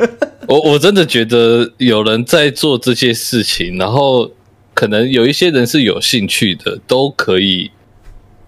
[0.48, 4.32] 我我真的觉得有人在做这些事情，然后。
[4.76, 7.70] 可能有一些人是有兴趣的，都可以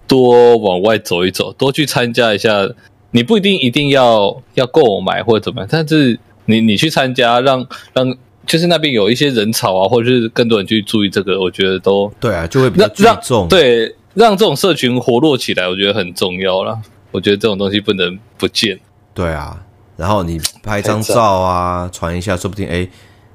[0.06, 2.66] 多往外走一走，多去参加一下。
[3.10, 8.16] 你不一定一定要要购买或者怎么样，但是你你去参加，让让
[8.46, 13.48] 就是那边有一些人潮啊，或者是更多人去注意这个，我觉得都对啊，就会比较注重。
[13.48, 16.80] 对，让这种社群活络起来，我觉得很重要啦。
[17.10, 18.78] 我觉得这种东西不能不见。
[19.14, 19.62] 对啊，
[19.96, 22.88] 然后你拍张照啊，传一下，说不定哎。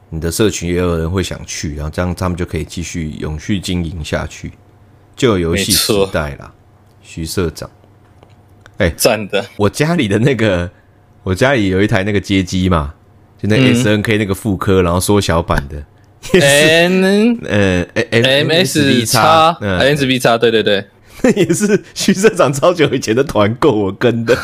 [0.10, 4.54] 你的社群也有人会想去，然后这样他们就可以继续永续经营下去。
[5.18, 6.50] 旧游戏时代啦，
[7.02, 7.70] 徐社长，
[8.78, 9.44] 哎，赞的！
[9.58, 10.72] 我家里的那个，
[11.24, 12.94] 我家里有一台那个街机嘛，
[13.42, 15.84] 就那 SNK 那个复刻，然后缩小版的，
[16.40, 19.80] N 呃 MSV 嗯。
[19.80, 20.86] M S B 叉对对对，
[21.24, 24.38] 那也是徐社长超久以前的团购，我跟的。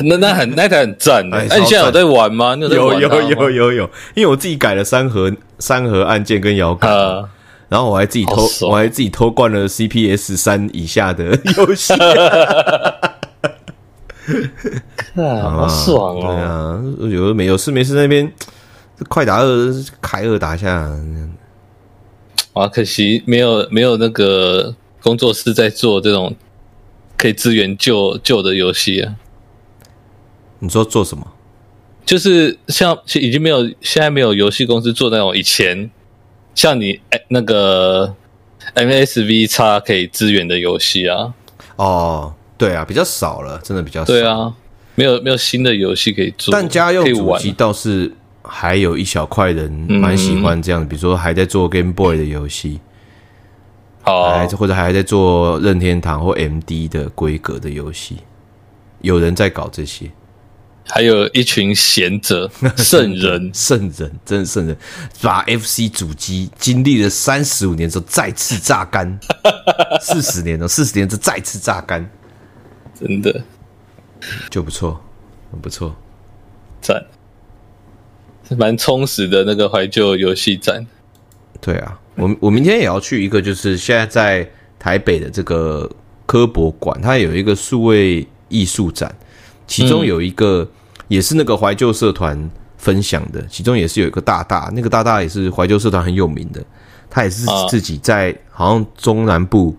[0.00, 2.54] 那那很那台很赞的，哎，你现在有在玩吗？
[2.54, 6.88] 有有有有有有，因为我自己改了三核三核按键跟摇杆，
[7.68, 11.94] 然后我还自己偷我还自己偷灌了 CPS 三以下的游戏，
[15.14, 16.20] 好爽哦！
[17.00, 18.30] 对啊，有没有事没事那边
[19.08, 20.90] 快打二开二打一下，
[22.52, 26.34] 啊，可惜没有没有那个工作室在做这种
[27.16, 29.14] 可以支援旧旧的游戏啊。
[30.58, 31.26] 你说做什么？
[32.04, 35.90] 就是像已经没有，现在没有游戏公司做那种以前
[36.54, 38.14] 像你哎那个
[38.74, 41.34] MSV 叉可以支援的游戏啊。
[41.76, 44.06] 哦，对啊，比较少了，真的比较少。
[44.06, 44.52] 对啊，
[44.96, 46.52] 没有没有新的游戏可以做。
[46.52, 52.80] 但家用主机倒是还有一小块人蛮喜欢这样，嗯、比如说还在做 Game Boy 的游戏，
[54.04, 58.18] 哦，或者还在做任天堂或 MD 的规格的游戏，
[59.00, 60.10] 有人在搞这些。
[60.90, 64.74] 还有一群贤者、 圣人、圣人，真的圣人，
[65.20, 69.20] 把 FC 主机经历了三十五年之后再次榨干，
[70.00, 72.10] 四十年了，四十年之后再次榨干，
[72.98, 73.42] 真的
[74.50, 75.00] 就不错，
[75.50, 75.94] 很不错，
[76.80, 77.04] 赞，
[78.48, 80.86] 是蛮充实的那个怀旧游戏展。
[81.60, 85.90] 对啊，我我明天也要去一个，就是现在在台北的这个
[86.26, 89.14] 科博馆，它有一个数位艺术展，
[89.66, 90.68] 其中有一个。
[91.08, 92.38] 也是那个怀旧社团
[92.76, 96.62] 分享的，其中也是有一个大大，那个大大也是怀旧社团很有名的，
[97.08, 99.74] 他也是自己在好像中南部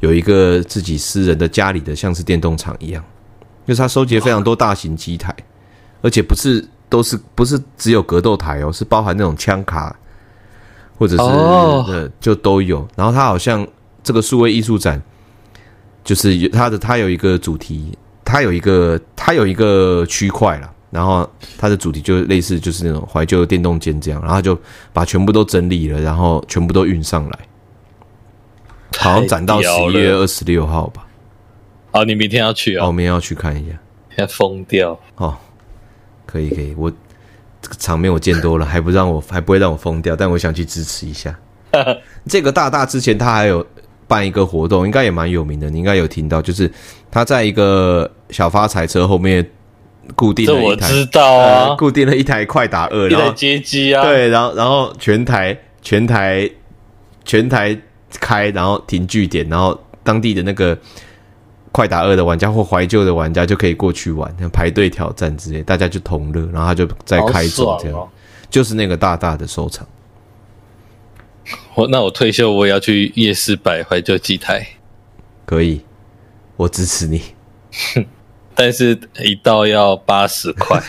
[0.00, 3.04] 有一个自己私人的家里的像是电动厂一样，
[3.66, 5.34] 就是他收集了非常多大型机台，
[6.02, 9.94] 而且不是都是不是只有格斗台哦，是包含那种枪卡
[10.98, 13.66] 或者是呃就都有，然后他好像
[14.02, 15.02] 这个数位艺术展
[16.04, 20.72] 就是他的他有一个主题，他有一个他有一个区块了。
[20.90, 21.28] 然后
[21.58, 24.58] 它的主题就类似就是那种怀旧电动间这样，然后就
[24.90, 27.38] 把全部都整理了，然后全部都运上来，
[28.98, 31.06] 好像展到十一月二十六号吧。
[31.90, 32.86] 好，你明天要去啊？
[32.86, 33.74] 我明天要去看一下。
[34.16, 35.36] 要疯掉哦！
[36.26, 36.90] 可以可以，我
[37.62, 41.34] 这个场面我见多了，还不让我还不会让我疯掉，但我想去支持一下。
[42.26, 43.64] 这个大大之前他还有
[44.06, 46.70] 办一个活动，应该也蛮有名的，你应该有听到，就是
[47.10, 49.48] 他在一个小发财车后面。
[50.16, 56.50] 固定了一台，这我知道啊，呃、固定了一台快打二，一台街机啊，对，然后然后全台全台
[57.26, 57.78] 全台
[58.12, 60.78] 开，然后停据点，然后当地的那个
[61.70, 68.08] 快打二的玩家或怀旧的玩家就可以过去玩，排队挑战之类，大家就同乐，然后他就再开走这样，哦、
[68.50, 69.86] 就是那个大大的收场。
[71.74, 74.66] 我那我退休我也要去夜市摆怀旧机台，
[75.46, 75.82] 可以，
[76.56, 77.22] 我支持你。
[78.60, 80.80] 但是一道要八十块，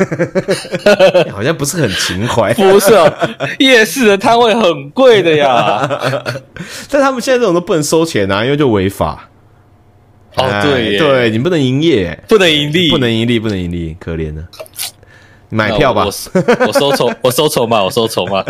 [1.32, 2.52] 好像不是很情怀。
[2.56, 3.14] 不是哦，
[3.60, 5.88] 夜市的摊位很贵的呀。
[6.90, 9.30] 但他们现在这种都不能收钱啊，因为就违法。
[10.36, 14.44] 哦，对，对你不能营业，不能盈利，不能盈利，不能盈利，可怜的。
[15.50, 18.44] 买票吧，我收筹，我收筹码，我收筹码。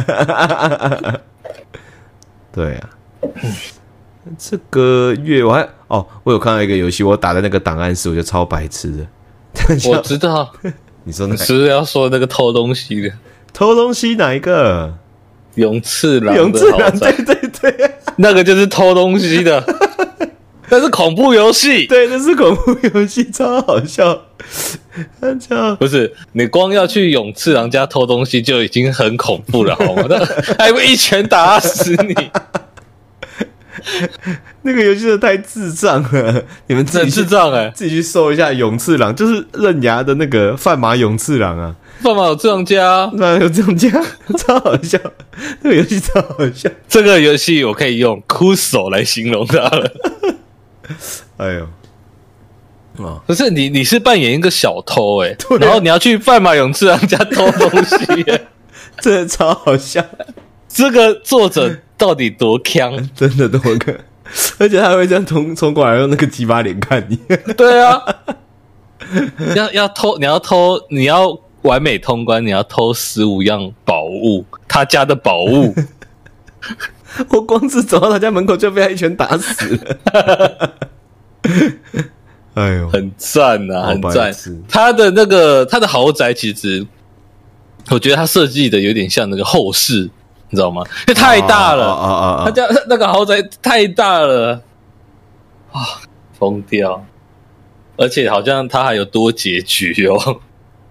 [2.53, 2.89] 对啊，
[4.37, 5.67] 这个月我还。
[5.87, 9.07] 哦，我有看到一个游戏，我打的那个档案室，我就超白痴的。
[9.89, 10.51] 我知道，
[11.03, 13.11] 你说那是不是要说那个偷东西的？
[13.51, 14.93] 偷东西哪一个？
[15.55, 19.61] 勇次郎，勇次郎，对对对， 那个就是偷东西的。
[20.69, 24.21] 那是恐怖游戏，对，那是恐怖游戏，超好笑。
[25.19, 30.05] 他叫不是你光要去勇次郎家偷东西就已经很恐怖了，好吗？
[30.07, 30.23] 那
[30.57, 32.13] 还会一拳打死你？
[34.63, 43.89] 那个游戏真的太智障了， 你们自己智障哎、欸，自己去搜一下勇次郎，就是刃牙的那个范马勇次郎啊，范马有这样加，范马有这样家，
[44.37, 44.97] 超好笑，
[45.61, 46.69] 那个游戏超好笑。
[46.87, 49.91] 这个游戏我可以用哭手来形容它了。
[51.37, 51.67] 哎呦，
[52.97, 58.47] 哦，可是你你是扮演一个小偷哎、欸，然后你要去贩马勇次郎家偷东西、欸，
[59.01, 60.03] 真的超好笑。
[60.69, 61.79] 这个作者。
[61.99, 62.95] 到底多强？
[63.13, 63.93] 真的多坑！
[64.57, 67.19] 而且他还会这样从从过来，用那个鸡巴脸看你。
[67.57, 68.01] 对啊，
[69.53, 75.75] 要要偷，你要偷，你要完美通关，你要偷十五样宝物，他家的宝物。
[77.27, 80.73] 我光是走到他家门口就被他一拳打死了。
[82.53, 84.33] 哎呦，很赞啊，很赞！
[84.69, 86.87] 他的那个他的豪宅，其实
[87.89, 90.09] 我觉得他设计的有点像那个后世。
[90.49, 90.83] 你知道吗？
[91.05, 92.45] 这太大了啊啊啊！
[92.45, 94.61] 他家那个豪宅太大了
[95.71, 95.81] 啊，
[96.37, 97.05] 疯掉！
[97.97, 100.39] 而且好像他还有多结局哦，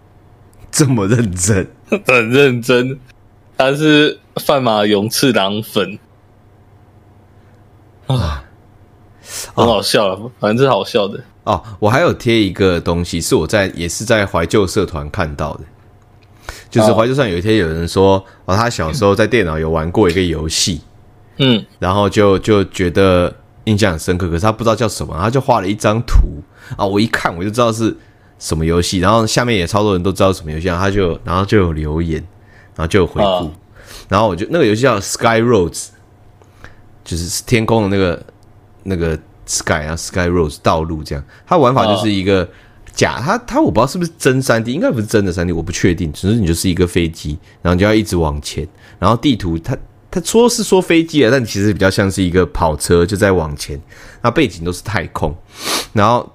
[0.71, 1.67] 这么认真，
[2.07, 2.99] 很认真。
[3.57, 5.99] 他是范马勇次郎粉
[8.07, 8.45] 啊，
[9.55, 11.61] 很好笑了，反正是好笑的哦。
[11.81, 15.65] 我还有贴一个东西，是我在也是在怀旧社团看到的。
[16.71, 20.83] 就是怀旧上有一天有人说，哦，他小时候在电脑有玩过一个游戏，
[21.39, 26.43] 嗯，然后就就觉得印象很深刻，可是他不知道叫什么，他就画了一张图。
[26.77, 27.97] 啊，我一看我就知道是
[28.39, 32.23] 什么游戏，然后下面也超多人都知道什么游戏，然后他就然后就有留言，
[32.77, 33.51] 然后就有回复，
[34.09, 35.89] 然后我就那个游戏叫 Sky Roads，
[37.03, 38.23] 就是天空的那个
[38.83, 42.47] 那个 Sky 啊，Sky Roads 道路这样，它玩法就是一个。
[42.99, 46.13] 假他他我不知道是不是真三 D，应该不是真的三 D，我不确定。
[46.13, 48.67] 只是你就是一个飞机，然后你就要一直往前，
[48.99, 49.79] 然后地图它
[50.11, 53.81] 它说是说飞机啊，但其实比较像是一个跑车就在往前，
[54.21, 55.33] 那背景都是太空，
[55.93, 56.29] 然后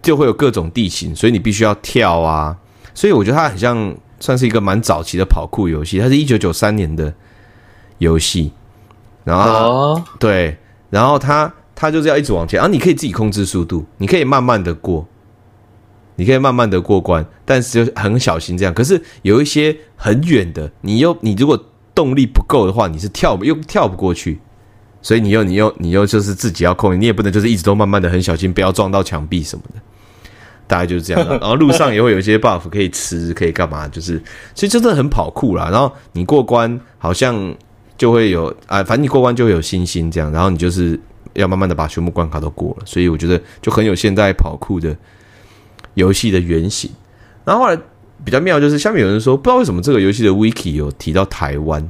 [0.00, 2.56] 就会有各种地形，所以你必须要跳啊。
[2.94, 7.12] 所以我觉得它很像算是一个蛮早期的跑酷游戏，它是一九九三年的
[7.98, 8.50] 游戏，
[9.24, 10.56] 然后、哦、对，
[10.88, 15.06] 然后它它就是要一直往前，然后你可以自己控制速度，你可以慢慢的过。
[16.18, 18.74] 你可以慢慢的过关，但是就很小心这样。
[18.74, 21.56] 可是有一些很远的，你又你如果
[21.94, 24.40] 动力不够的话，你是跳又跳不过去，
[25.00, 29.80] 所以你又你又你又就是自己要控，你也不能就是一直都慢慢的很小心，不要撞到墙壁什么的。
[30.66, 31.26] 大概就是这样。
[31.38, 33.86] 然后路上也会有一些 buff 可以吃，可以干嘛？
[33.88, 34.20] 就是
[34.54, 35.70] 其实真的很跑酷啦。
[35.70, 37.54] 然后你过关好像
[37.96, 40.30] 就会有啊，反正你过关就会有星星这样。
[40.30, 41.00] 然后你就是
[41.32, 44.94] 要慢慢的把全部关卡都过了，所以我觉得就很有现代跑酷的
[45.98, 46.90] 游戏的原型。
[47.44, 47.78] 然后后来
[48.24, 51.86] 比较妙就是下面有人说不知道为什么这个游戏的 wiki 有提到台湾。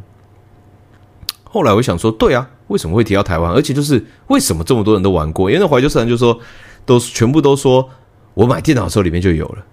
[1.45, 3.51] 后来我想说，对啊，为什么会提到台湾？
[3.53, 5.51] 而且就是为什么这么多人都玩过？
[5.51, 6.39] 因为那怀旧社团就说，
[6.85, 7.89] 都全部都说
[8.35, 9.65] 我买电脑的时候里面就有了。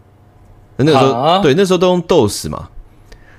[0.77, 2.69] 那个时候，啊、对，那时候都用 DOS 嘛，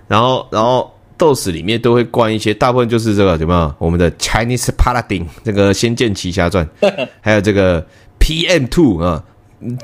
[0.07, 3.75] 然后然后 DOS 里面都会灌一些，大部分就是这个有没有？
[3.79, 6.69] 我们的 Chinese Paladin 这个《仙剑奇侠传》，
[7.23, 7.85] 还有这个
[8.21, 9.25] PM Two 啊。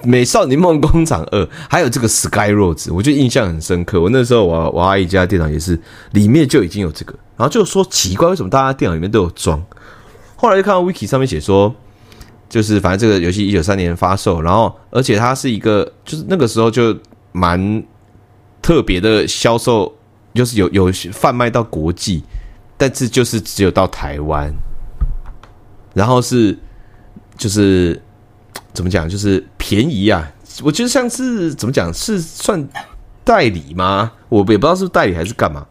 [0.03, 3.99] 美少女梦工厂二，还有这个 Skyroads，我就印象很深刻。
[4.01, 5.81] 我那时候我我阿姨家电脑也是
[6.13, 9.63] 里面就已经有这个，然后就说奇怪，为什么大家电脑里面都有装？
[10.37, 11.75] 后来就看到 Wiki 上面写说，
[12.51, 16.95] 就是反正这个游戏一九三年发售，然后而且它是一个，就是那个时候就
[17.33, 17.83] 蛮
[18.61, 19.91] 特别的销售，
[20.35, 22.23] 就是有有贩卖到国际，
[22.77, 24.53] 但是就是只有到台湾，
[25.95, 26.59] 然后是
[27.39, 27.99] 就是。
[28.73, 29.09] 怎么讲？
[29.09, 30.31] 就是便宜啊！
[30.63, 32.67] 我觉得像是怎么讲，是算
[33.25, 34.13] 代理吗？
[34.29, 35.67] 我也不知道是代理还是干嘛。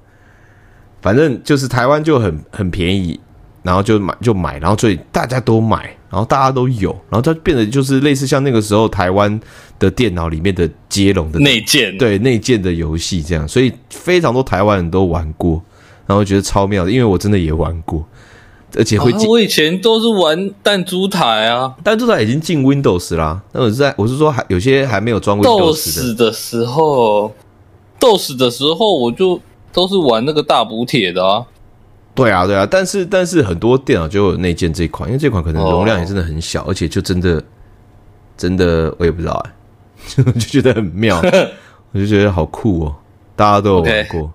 [1.02, 3.20] 反正就是台湾就很很便宜，
[3.64, 9.40] 然后就买就买，然后所以大家都买，然后大家都有，然后它变得就是类似像那个时候台湾
[9.80, 15.60] 的电脑里面的接龙的内建，对内建的游戏这样，所以非常多台湾人都玩过，
[16.06, 18.08] 然后觉得超妙的，因为我真的也玩过。
[18.78, 23.42] 而且会进、啊，我以前都是玩弹珠台啊，弹珠台已经进 Windows 啦。
[23.52, 27.34] 那我是在我是说还有些还没有装 Windows 的时候
[28.00, 29.40] ，DOS 的时候我就
[29.74, 31.46] 都是玩那个大补铁的啊。
[32.14, 37.42] 对啊，对啊，但是但是很多电脑就有内建这一款，因为这款可能容量也真的很小，哦、而且就真的
[38.36, 39.52] 真的我也不知道哎、
[40.18, 41.22] 欸， 就觉得很妙，
[41.94, 42.96] 我就觉得好酷哦，
[43.36, 44.22] 大家都有玩过。
[44.22, 44.30] Okay.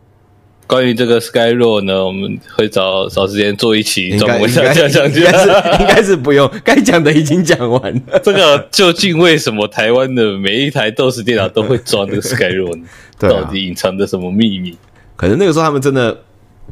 [0.66, 5.06] 关于这个 Skyroad 呢，我们会找找时间做一期专门讲讲讲。
[5.12, 5.48] 应该是
[5.80, 8.18] 应该是不用，该讲的已经讲完了。
[8.24, 12.84] 这个究竟为什么台湾的每一台 DOS 电脑都会装这个 Skyroad 呢？
[13.18, 14.76] 对啊、到底隐藏着什么秘密？
[15.16, 16.18] 可能那个时候他们真的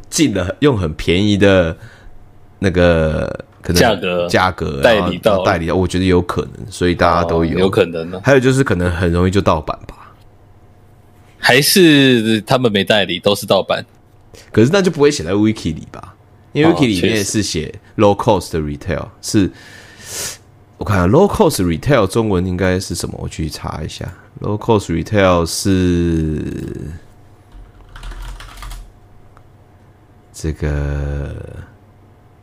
[0.09, 1.75] 进了，用很便宜的
[2.59, 3.27] 那个
[3.61, 8.19] 可能价格价格代理到代理到，我觉得有可能，所以大家都有、哦、有可能呢。
[8.23, 10.04] 还有就是可能很容易就盗版吧。
[11.47, 13.85] 还是他们没代理，都是盗版。
[14.51, 16.15] 可是那就不会写在 Wiki 里吧？
[16.53, 19.51] 因为 Wiki 里面是写 low cost retail，是，
[20.79, 23.13] 我看 low cost retail 中文应该是什么？
[23.21, 26.89] 我去查一下，low cost retail 是
[30.33, 31.35] 这个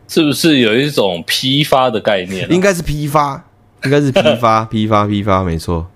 [0.07, 2.49] 是不是有一种批发的概念啊？
[2.53, 3.45] 应该是批发，
[3.83, 5.89] 应该是批发， 批发，批发，没错。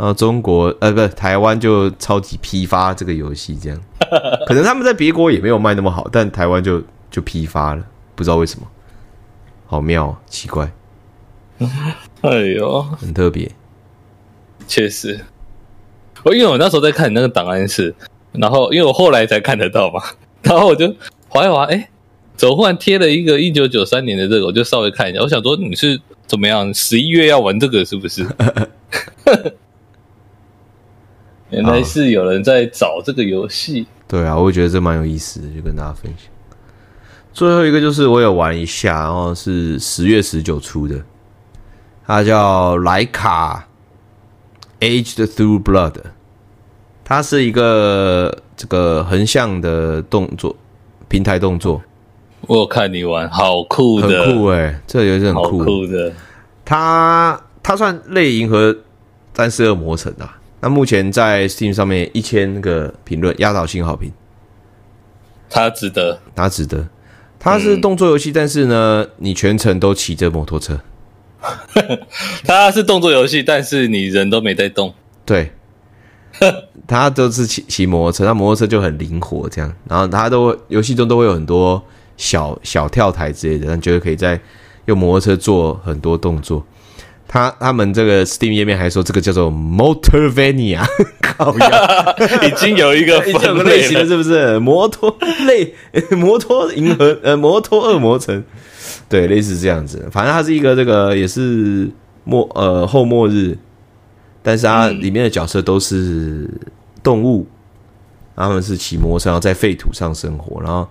[0.00, 3.78] 然后中国呃，不是台湾就超级批发这个游戏，这样。
[4.48, 7.84] 可能他们在别国也没有卖那么好，但台湾就就批发了，
[8.14, 8.66] 不知道为什么，
[9.66, 10.72] 好妙，奇怪，
[12.22, 13.52] 哎呦，很特别，
[14.66, 15.20] 确实，
[16.22, 17.94] 我因为我那时候在看你那个档案室，
[18.32, 20.00] 然后因为我后来才看得到嘛，
[20.40, 20.90] 然后我就
[21.28, 21.90] 划一划，哎，
[22.36, 28.26] 怎么忽然贴了一个一九九三年的这个，我就稍微看一下，我想说你是怎么样，十一月要玩这个是不是？
[31.50, 36.26] 原来是有人在找这个游戏，对啊，我觉得这蛮有意思的，就跟大家分享。
[37.32, 41.00] 最后一个就是我有玩一下，然后是十月十九出的，
[42.06, 43.68] 它叫莱卡
[44.80, 45.94] Aged Through Blood，
[47.04, 50.56] 它是一个这个横向的动作
[51.08, 51.82] 平台动作。
[52.42, 56.12] 我有看你玩，好酷的，很酷哎、欸，这个游戏很酷，酷的。
[56.64, 58.76] 它它算类银河
[59.34, 60.39] 战士恶魔城啊。
[60.60, 64.12] 那目前在 Steam 上面一千个评论，压倒性好评。
[65.48, 66.88] 它值得，它值得。
[67.38, 70.78] 它是动作游戏，嗯、但是呢，你全程都骑着摩托车。
[72.44, 74.92] 它是动作游戏，但是你人都没在动。
[75.24, 75.50] 对，
[76.86, 79.74] 它都是骑骑摩托车，那摩托车就很灵活，这样。
[79.88, 81.82] 然后它都游戏中都会有很多
[82.18, 84.38] 小小跳台之类的，但就是可以在
[84.84, 86.62] 用摩托车做很多动作。
[87.32, 90.84] 他他们这个 Steam 页面还说这个叫做 Motorvania，
[91.22, 94.58] 靠呀， 已经有一个 分类型了，是不是？
[94.58, 95.16] 摩托
[95.46, 95.72] 类
[96.10, 98.42] 摩托银河呃摩托恶魔城，
[99.08, 100.08] 对，类似这样子。
[100.10, 101.88] 反正它是一个这个也是
[102.24, 103.56] 末呃后末日，
[104.42, 106.50] 但是它里面的角色都是
[107.00, 107.46] 动物，
[108.34, 110.88] 他们是骑摩托车，然后在废土上生活，然后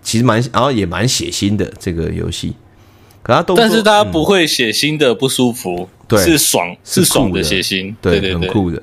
[0.00, 2.56] 其实蛮然后也蛮血腥的这个游戏。
[3.22, 8.82] 可他动作，但是他不会血腥的不舒服，对、嗯，是爽是爽的血腥，对对对，很酷的。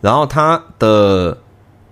[0.00, 1.38] 然后他的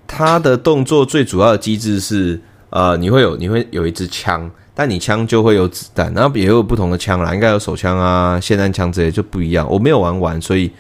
[0.06, 2.40] 他的动作最主要的机制是，
[2.70, 9.66] 呃，你会有你会有一支枪，但你枪就会有子弹，然后也有不同的枪啦，应该有手枪啊、霰弹枪之类就不一样。
[9.70, 10.70] 我没有玩完，所以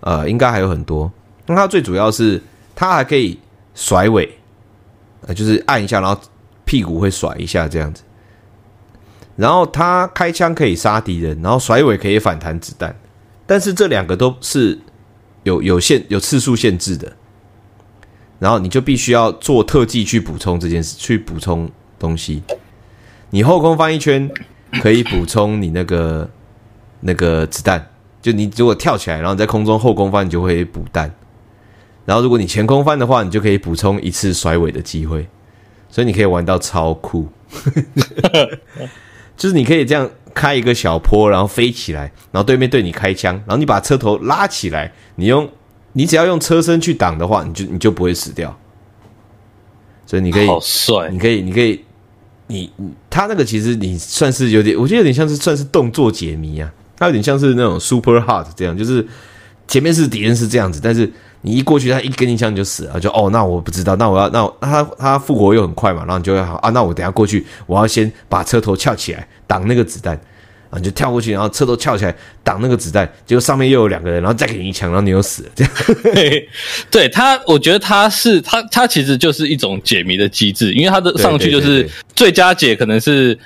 [0.00, 1.10] 呃，应该还有很多。
[1.46, 2.40] 那它最主要是
[2.74, 3.38] 它还可以
[3.74, 4.28] 甩尾，
[5.26, 6.20] 呃，就是按一下，然后
[6.64, 8.02] 屁股会甩一下这样子。
[9.40, 12.94] 然后他开枪可以杀敌人，然后甩尾可以反弹子弹，
[13.46, 14.78] 但是这两个都是
[15.44, 17.10] 有有限、有次数限制的。
[18.38, 22.42] 然后你就必须要做特技去补充这件事，去补充东西。
[23.30, 24.30] 你后空翻一圈
[24.82, 26.28] 可以补充你那个
[27.00, 31.10] 那个子弹，就你如果跳起来，然后在空中后空翻，你就会补弹。
[32.04, 35.26] 然后如果你前空翻的话，你就可以补充一次甩尾的机会，
[35.88, 37.26] 所以你可以玩到超酷。
[39.40, 45.50] 就是你可以这样开一个小坡，然后飞起来，然后对面对你开枪，然后你把车头拉起来，你用
[45.94, 48.54] 你只要用车身去挡的话，你就你就不会死掉。
[50.04, 51.08] 所以你可以，好帅！
[51.10, 51.82] 你可以，你可以，
[52.48, 52.70] 你
[53.08, 59.08] 他那个其实你算是有点，我觉得有点像是算是动作解谜啊，他有点像是那种 Super Hard 这样，就是
[59.66, 61.10] 前面是敌人是这样子，但是。
[61.42, 70.14] 你一过去，他一跟你枪你就死了，就哦，那我不知道，那我要那我他他复活又很快嘛，然后你就会好啊，那我等下过去，我要先把车头翘起来挡那个子弹
[70.68, 72.14] 啊，你就跳过去，然后车头翘起来
[72.44, 75.72] 挡那个子弹，结果上面又有两个人，然后再给你一枪，然后你又死了，这样。
[76.14, 76.48] 对，
[76.90, 83.38] 对他，我觉得他是他他其实就是一种解谜的机制，因为他的上去就是最佳解可能是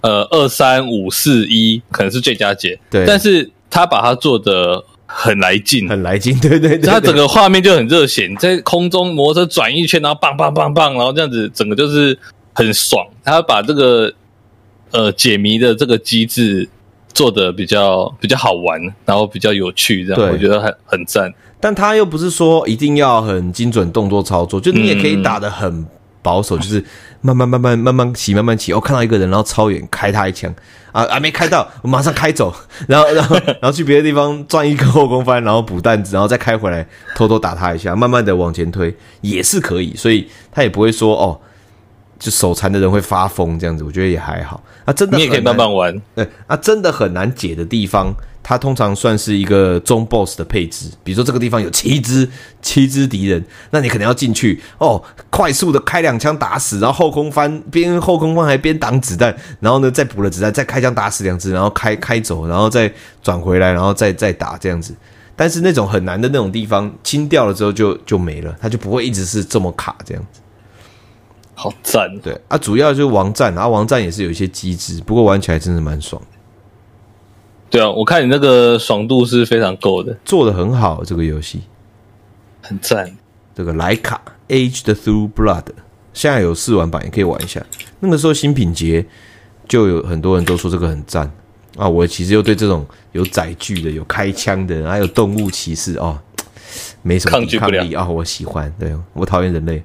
[0.00, 4.82] 呃二三五四一，可能是最佳解，对，但是他把它做的。
[5.14, 12.18] 很来劲，很来劲，对 对对，对，它整个画面就很热血，在空中摩托车转一圈，然后棒棒棒棒，然后这样子，整个就是
[12.52, 13.06] 很爽。
[13.22, 14.12] 他把这个
[14.90, 16.68] 呃解谜的这个机制
[17.12, 21.32] 做的比较比较好玩，然后比较有趣，这样我觉得很很赞。
[21.60, 25.86] 但他又不是说一定要很精准动作操作，就你也可以打的很
[26.20, 26.84] 保守，嗯、就是
[27.22, 28.72] 慢慢慢慢慢慢骑，慢慢骑。
[28.72, 30.54] 我、哦、看到一个人，然后超远开他一枪。
[30.92, 32.54] 啊，还没开到，我马上开走，
[32.86, 41.40] 然后，然后，然后去别的地方转一个后空翻，然后补弹子，然后再开回来，偷偷打他一下，慢慢的往前推也是可以，所以他也不会说哦，
[42.22, 44.62] 就手残的人会发疯这样子，我觉得也还好。
[44.84, 48.14] 啊，真的你也可以慢慢玩，对，啊，真的很难解的地方。
[48.44, 52.28] 它通常算是一个中 boss 的配置，比如说这个地方有七只
[52.60, 55.00] 七只敌人，那你可能要进去哦，
[55.30, 62.92] 快速的开两枪打死，然后后空翻边后空翻还边挡子弹，然后呢再补了子弹，再开枪打死两只，然后开开走，然后再
[63.22, 64.92] 转回来，然后再再打这样子。
[65.36, 70.40] 但是那种很难的那种地方清掉了之后就就没了，它就不会一直是这么卡这样子。
[71.54, 76.20] 好赞，对啊，主要就是王战，然后王战也是有一些机制，不过玩起来真的蛮爽。
[77.70, 81.62] 对啊，我看你那个爽度是非常够的，做的很好，这个游戏
[82.60, 83.16] 很赞。
[83.54, 85.62] 这个莱卡《Aged Through Blood》
[86.14, 87.64] 现在有试玩版，也可以玩一下。
[88.00, 89.04] 那个时候新品节
[89.68, 91.30] 就有很多人都说这个很赞
[91.76, 91.86] 啊。
[91.88, 96.18] 我其实又对这种有载具的、有开枪的，还有动物骑士哦，
[97.02, 98.08] 没什么抗拒不了啊。
[98.08, 99.82] 我喜欢，对，我讨厌人类，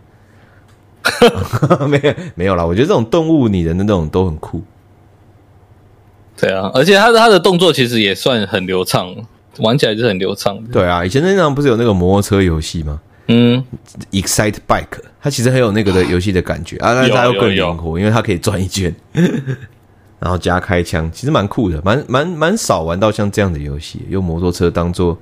[1.87, 2.65] 没有没有啦。
[2.65, 4.61] 我觉得这种动物拟人的那种都很酷。
[6.39, 9.13] 对啊，而且他的他的动作其实也算很流畅，
[9.59, 10.57] 玩起来就是很流畅。
[10.71, 12.99] 对啊，以前那场不是有那个摩托车游戏吗？
[13.29, 13.63] 嗯
[14.11, 18.95] ，Excite Bike，它其实很有那个的游戏的感觉啊，但是它又更灵活，因为它可以转一圈，
[20.19, 25.17] 然后加开枪，其实蛮酷的，蛮蛮蛮少玩到像这样的游戏，用摩托车当做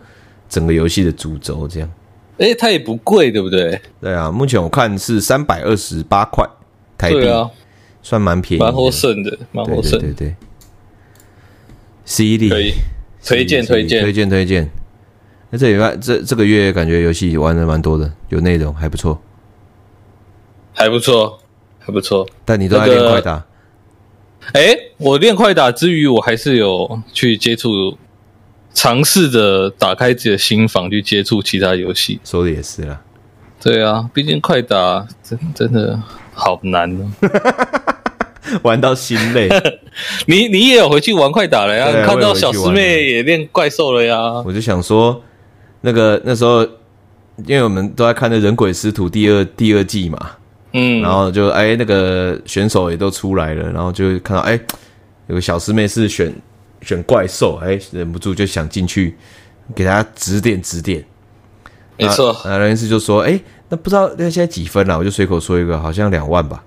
[0.48, 1.90] 整个游戏的主轴这样。
[2.38, 3.80] 哎，它也不贵，对不对？
[4.02, 6.46] 对啊，目前我看是三百二十八块
[6.98, 7.50] 台币，啊、
[8.02, 10.36] 算蛮便宜的，蛮获胜的，蛮获胜，对对对。
[12.04, 12.74] CD 可以
[13.24, 14.70] 推荐推荐推荐推荐。
[15.50, 19.20] 那这礼拜这这个月感觉游戏玩的蛮多的，有内容还不错，
[20.74, 21.40] 还不错，
[21.80, 22.28] 还不错。
[22.44, 23.44] 但你都在练快打？
[24.54, 27.98] 哎、那个，我练快打之余，我还是有去接触，
[28.76, 32.20] 尝试着打开自己的心房去接触其他游戏。
[32.24, 33.02] 说的也是啦。
[33.60, 36.00] 对啊，毕竟快打真真的
[36.34, 37.10] 好难哦。
[38.62, 39.50] 玩到心累，
[40.28, 41.88] 你你也有回去玩快打了呀？
[41.88, 44.20] 啊、看到小师妹也练怪兽了呀？
[44.46, 45.20] 我就想说，
[45.82, 46.62] 那个那时候，
[47.48, 50.32] 因为我们都在看那《人鬼师徒》第二第二季嘛，
[50.74, 54.60] 嗯，然后就哎，那个选手也都出来了，然后就看到哎，
[55.26, 56.32] 有个小师妹是选
[56.86, 59.18] 选怪兽，哎，忍不住就想进去
[59.74, 61.04] 给他指点指点。
[61.98, 63.40] 没错，那人事就说，哎，
[63.70, 64.98] 那不知道那现在几分了？
[64.98, 66.64] 我就随口说一个，好像两万吧。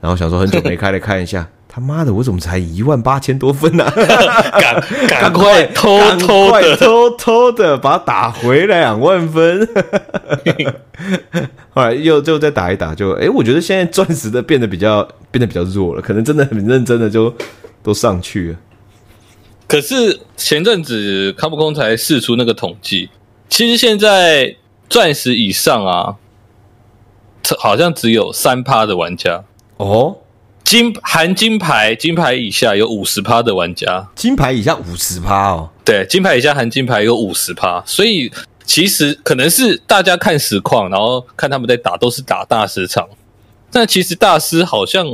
[0.00, 3.90] 然后想说很久没开了看一下， 他妈的，我怎么才一万八千多分呢、啊？
[4.60, 9.68] 赶 赶快偷偷的偷偷的把它打回来两万分。
[11.70, 17.34] 后来又就再打一打，就哎、欸，我觉得现在钻石的变得比较变得比较弱了，可能真的很认真的就
[17.82, 18.58] 都上去了。
[19.72, 23.08] 可是前阵子卡普空才试出那个统计，
[23.48, 24.54] 其实现在
[24.90, 26.16] 钻石以上啊，
[27.58, 29.42] 好像只有三趴的玩家。
[29.78, 30.18] 哦。
[30.62, 34.06] 金含金牌，金牌以下有五十趴的玩家。
[34.14, 38.30] 金牌以下五十趴哦，对，金牌以下含金牌有五十趴，所以
[38.66, 43.08] 其实可能是大家看实况，然后看他们在打，都是打大师场，
[43.70, 45.06] 但其实大师好像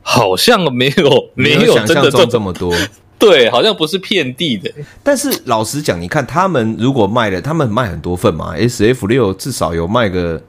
[0.00, 2.74] 好像没有没有真的赚这么多，
[3.18, 4.70] 对，好像不是遍地的。
[5.02, 10.42] 但是老实讲，你看他们如果卖了，他们卖很多份嘛，SF 六至少有卖个。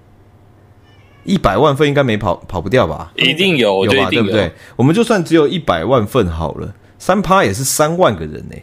[1.25, 3.11] 一百万份应该没跑跑不掉吧？
[3.15, 4.09] 一定有，有吧？
[4.09, 4.51] 对不对？
[4.75, 8.55] 我们就算只有一百万份好了，三趴也是三万个人呢。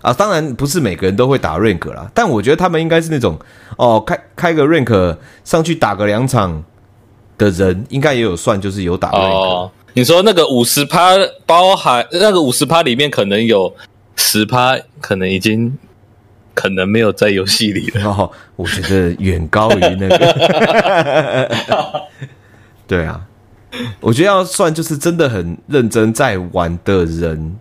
[0.00, 3.38] 啊，当然不是每个人都会打 rank 啦，但我觉得他们应该是那种
[3.76, 6.64] 哦，开开个 rank 上去打个两场
[7.36, 9.34] 的人，应该也有算，就是有打 rank。
[9.34, 11.16] 哦，你说那个五十趴
[11.46, 13.74] 包含那个五十趴里面可能有
[14.16, 15.76] 十趴，可能已经。
[16.56, 22.00] 可能没有在游戏里了， 哦，我觉得远高于那个。
[22.86, 23.26] 对啊，
[23.98, 27.56] 我觉得要算就是真的很认真在玩的人，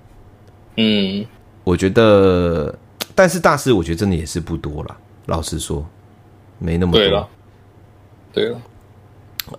[0.77, 1.25] 嗯，
[1.63, 2.77] 我觉得，
[3.15, 4.95] 但是大师我觉得真的也是不多了，
[5.25, 5.83] 老实说，
[6.59, 7.01] 没那么多。
[7.01, 7.27] 对了，
[8.31, 8.61] 对了，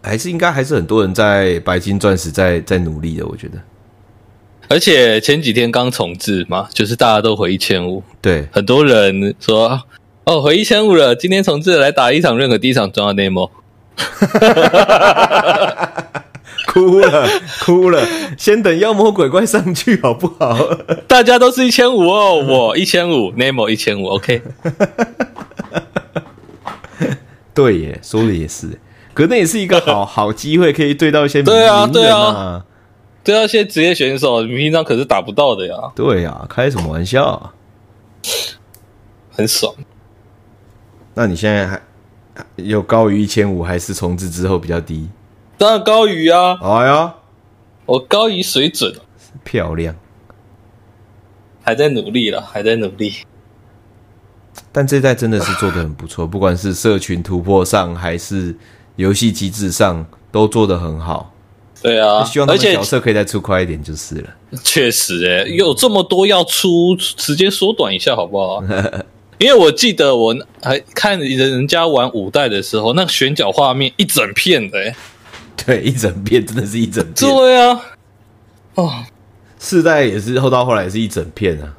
[0.02, 3.58] 还是应该还是很多人在白金钻石在在努力的，我觉得。
[4.68, 9.82] 而且前几天刚重置嘛，就是大家都回一千五，对，很多人说
[10.24, 13.50] 哦，回一千五了，今天重置来打一场，任何第一场装到 Nemo，
[16.72, 17.28] 哭了
[17.60, 18.02] 哭了，
[18.38, 20.56] 先等妖魔鬼怪上去好不好？
[21.06, 24.40] 大家都是一千五哦，我一千五，Nemo 一千五，OK。
[27.52, 28.80] 对耶，说的也是，
[29.14, 32.64] 可那也是一个好 好机会，可以对到一些名对啊，对啊。
[33.22, 35.74] 对啊，些职业选手，你平常可是打不到的呀。
[35.94, 37.54] 对呀，开什么玩笑啊？
[39.30, 39.72] 很爽。
[41.14, 41.80] 那你现在还
[42.56, 45.08] 有高于一千五，还是重置之后比较低？
[45.56, 46.58] 当然高于啊！
[46.60, 47.14] 哎呀，
[47.86, 48.92] 我高于水准，
[49.42, 49.94] 漂亮。
[51.62, 53.14] 还在努力了，还在努力。
[54.70, 58.54] 但这代真的是做的很不错，不管是社群突破上，还是
[58.96, 61.32] 游戏机制上，都做得很好。
[61.82, 64.30] 对啊，希望他们角色可以再出快一点就是了。
[64.64, 68.62] 确实、欸，诶有这么多要出，时间缩短一下好不好？
[69.38, 74.96] 因为我记得我还看人家玩五代的时候，那个选角画面一整片的、欸，
[75.66, 77.14] 对，一整片真的是一整片。
[77.14, 77.80] 对啊，
[78.76, 79.04] 哦，
[79.58, 81.74] 四代也是后到后来也是一整片啊。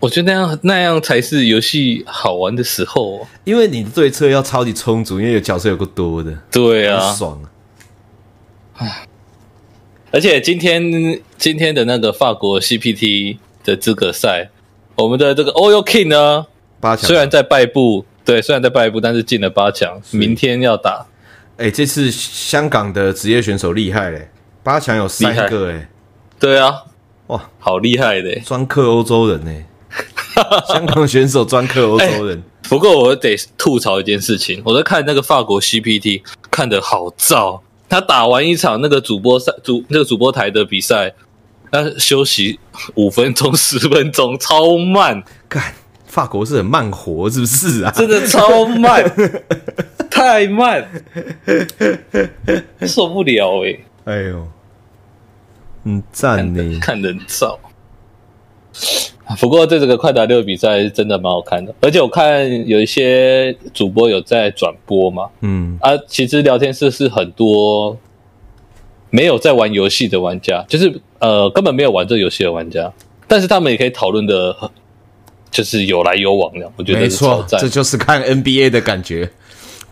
[0.00, 6.36] 我觉得那样那样才是游戏好玩的时候，哦因为你的对策要超级充足，因为有角色有够多的。
[6.50, 7.38] 对啊，爽
[8.76, 8.86] 啊！
[10.10, 14.48] 而且今天今天的那个法国 CPT 的资格赛，
[14.96, 16.46] 我们的这个 Oil King 呢，
[16.80, 17.06] 八强。
[17.06, 21.06] 虽然在败部，对，虽然在败部，但是进了八强，明天要打。
[21.58, 24.30] 哎、欸，这次香港的职业选手厉害嘞，
[24.62, 25.88] 八强有三个哎，
[26.40, 26.84] 对啊，
[27.26, 29.52] 哇，好厉害的，专克欧洲人呢，
[30.68, 32.42] 香港选手专克欧洲人、欸。
[32.68, 37.60] 不过我得吐槽一件事情，我在看那个法国 CPT，看的好燥。
[37.88, 41.12] 他打完一场那个主播赛主那个主播台的比赛，
[41.72, 42.60] 他休息
[42.94, 45.24] 五分钟十分钟，超慢。
[45.48, 45.74] 干，
[46.06, 47.90] 法国是很慢活，是不是啊？
[47.90, 49.04] 真的超慢，
[50.08, 50.88] 太慢，
[52.86, 54.48] 受不了哎、欸、哎呦，
[55.82, 57.58] 嗯，赞你，看人燥。
[59.38, 65.78] 不过这这个快打六比赛是真的蛮好看的，而且我看有一些主播有在转播嘛，嗯。
[65.80, 67.96] 啊，其实聊天室是很多
[69.10, 72.92] 没有在玩游戏的玩家，就是呃根本没有玩这游戏的玩家，
[73.28, 74.56] 但是他们也可以讨论的，
[75.50, 79.30] 就是有来有往的，我觉得没错，这就是看 NBA 的感觉，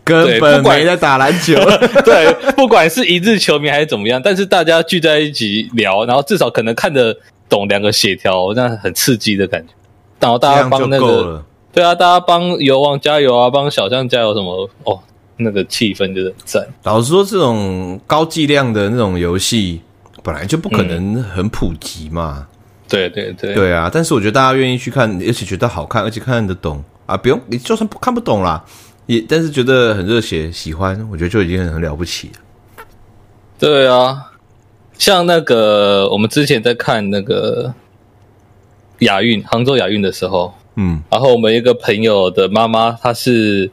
[0.02, 1.54] 根本没在打篮球，
[2.04, 7.16] 对，不管是一日球迷还是怎么样，但是大家聚在一起聊，然后至少可能看的。
[7.48, 9.72] 懂两个协调，那很刺激的感觉。
[10.20, 14.98] 然后大家帮那个，对啊，大家帮油王加油啊，帮小将加油什么哦，
[15.36, 16.66] 那个气氛就是赞。
[16.82, 19.80] 老实说，这种高剂量的那种游戏
[20.24, 22.38] 本来就不可能很普及嘛。
[22.40, 22.46] 嗯、
[22.88, 23.88] 对对对，对啊。
[23.92, 28.64] 但是我觉得大家愿意去看，而且觉得好看，而且看得懂啊，不用你就算不看不懂啦，
[29.06, 32.84] 也但是觉得很热血，喜欢，我觉得就已经很了不起了。
[33.56, 34.32] 对啊。
[34.98, 37.72] 像那个我们之前在看那个
[38.98, 43.70] 亚运，杭州亚运的时候，嗯，然后我们一个朋友的妈妈，她是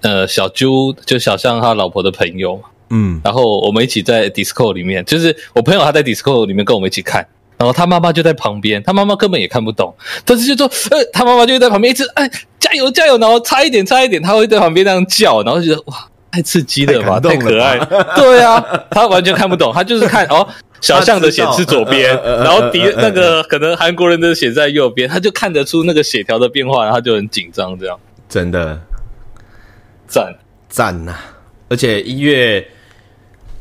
[0.00, 2.60] 呃小朱，就小象他老婆的朋友，
[2.90, 7.24] 嗯，然后我们一起在 Discord 里面，就是我朋友他在 Discord 里面跟我们一起看，
[7.56, 9.94] 然后他妈妈就在旁边，他妈妈根本也看不懂，
[10.24, 12.28] 但是就说，呃，他妈妈就在旁边一直哎
[12.58, 16.09] 加油加油，然后差一点差一点，他会在旁边那样叫，然后就觉得哇。
[16.30, 17.78] 太刺激了吧，太，太可爱。
[18.16, 20.46] 对啊，他完全看不懂，他就是看哦，
[20.80, 27.78] 小象的血是左边，然后敌那个可能韩国人的血在右边，他就看得出那个血条的变化，然后就很紧张。
[27.78, 27.98] 这样
[28.28, 28.80] 真的
[30.06, 30.34] 赞
[30.68, 31.14] 赞呐！
[31.68, 32.66] 而且一月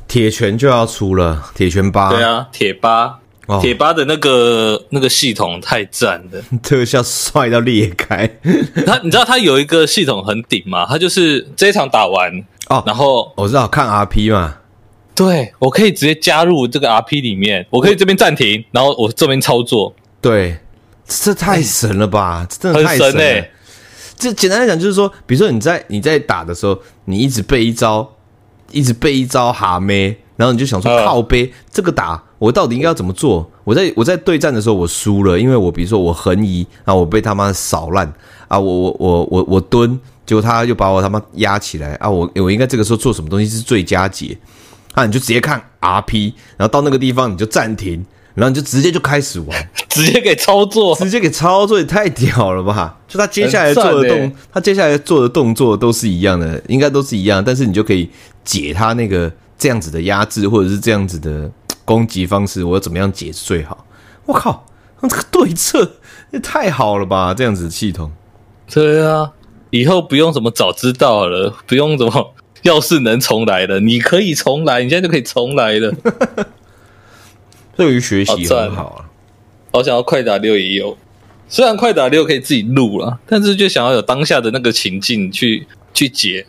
[0.08, 2.10] 铁拳就要出了，铁拳八。
[2.10, 3.19] 对啊，铁八，
[3.62, 8.28] 铁八的那个那个系统太赞了， 特效帅到裂开。
[8.86, 10.86] 他你知道他有一个系统很顶嘛？
[10.86, 12.44] 他就是这一场打完。
[12.70, 14.58] 哦，然后我知道看 RP 嘛，
[15.16, 19.92] 对，我可以直接加入这个 RP 里面，我可以这边暂停，然后我这边操作。
[20.22, 20.60] 对，
[21.08, 22.46] 这太神了吧！
[22.48, 23.20] 这真的太神了。
[23.20, 23.52] 欸、
[24.16, 28.08] 这简单来讲就是说，比如说你在你在打的时候，你一直背一招，
[28.72, 33.48] 一直背一招哈咩，然后你就想说靠背、呃、这个打我到底应该要怎么做？
[33.64, 38.12] 我在我在对战的时候我输了，因为我比如说我横移啊，我被他妈扫烂
[38.48, 40.00] 啊，我我我我我蹲。
[40.26, 42.08] 结果他又把我他妈压起来啊！
[42.08, 44.38] 我我应该这个时候做什么东西是最佳解？
[44.94, 48.06] 啊，你就直接看 RP，然后到那个地方你就暂停，
[48.36, 52.96] 然后你就直接就开始玩， 直接给操作，直接给操作也太屌了吧！
[53.08, 58.08] 就他接下来做的动，欸、他接下来做的动作都是一样的，应该都是一样，但是你就可以
[58.46, 61.50] 解他那个这样子的压制或者是这样子的
[61.90, 63.88] 攻击方式，我要怎么样解是最好？
[64.28, 64.64] 我靠，
[65.02, 65.94] 这个对策
[66.30, 67.34] 也太好了吧！
[67.34, 68.12] 这样子的系统，
[68.72, 69.32] 对啊。
[69.72, 75.92] 以后不用什么早知道了，不用怎么 要是能重来了，你可以重来，你现在就可以重来了。
[77.76, 79.10] 对于学习很好啊。
[79.74, 80.96] 好想要快打六也有，
[81.48, 86.46] 虽然快打六可以自己录了，但是就想要有当下的那个情境去去解。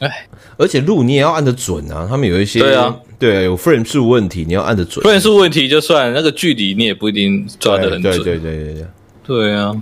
[0.00, 0.28] 哎，
[0.58, 5.04] 而且录你也要按得准啊，他们有一些对啊，对啊，有 frame 数问题，你要按得准。
[5.04, 8.02] frame 数问题就算那个距离你也不一定抓得很准。
[8.02, 8.86] 对对对对对
[9.26, 9.72] 对，啊。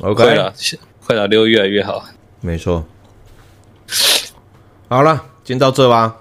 [0.00, 0.24] OK，
[1.06, 2.02] 快打六越来越好，
[2.40, 2.86] 没错。
[4.88, 6.16] 好了，今天到这吧。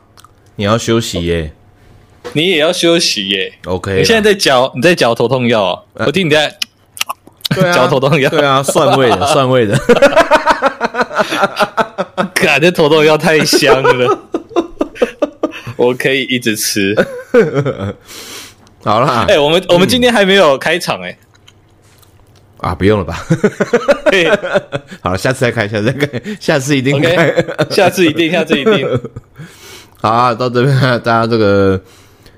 [0.58, 1.54] 你要休息耶，
[2.34, 3.54] 你也要休息耶。
[3.66, 6.06] OK，你现在在嚼，你在嚼头痛药啊？
[6.06, 6.54] 我听你在
[7.74, 9.80] 嚼头痛药，对啊，蒜味的， 蒜味的。
[12.36, 14.20] 感觉头痛药太香了，
[15.80, 16.94] 我可以一直吃。
[18.84, 21.18] 好了，哎，我们我们今天还没有开场哎。
[22.58, 23.26] 啊，不用了吧？
[25.02, 28.86] 好了，下次再开，下次再开， 下次一定开，okay, 下次一定，下次一定。
[30.02, 31.82] 好啊，到这边大家这个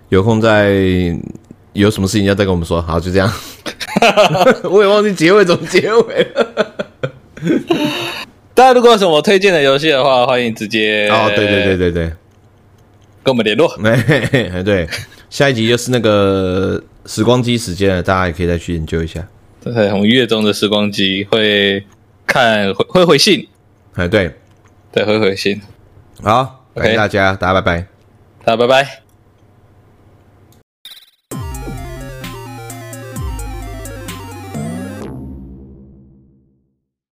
[0.09, 0.71] 有空再
[1.73, 2.79] 有什么事情要再跟我们说。
[2.79, 3.33] 好，就这样。
[4.63, 6.47] 我也忘记结尾怎么结尾了。
[8.53, 12.11] 大家如果有什么推荐的游戏的话，欢迎直接哦，对对对对对，
[13.23, 13.67] 跟我们联络。
[13.83, 14.87] 哎，对，
[15.29, 19.27] 下一集就是那个时光机时间了，大家也可以再去研究一下。
[19.63, 21.85] 对，我们月中的时光机会
[22.25, 23.47] 看会会回信，
[23.93, 24.33] 哎，对，
[24.91, 25.61] 对，会回信。
[26.23, 27.87] 好，感谢大家，大家拜拜，
[28.43, 29.10] 大家拜拜。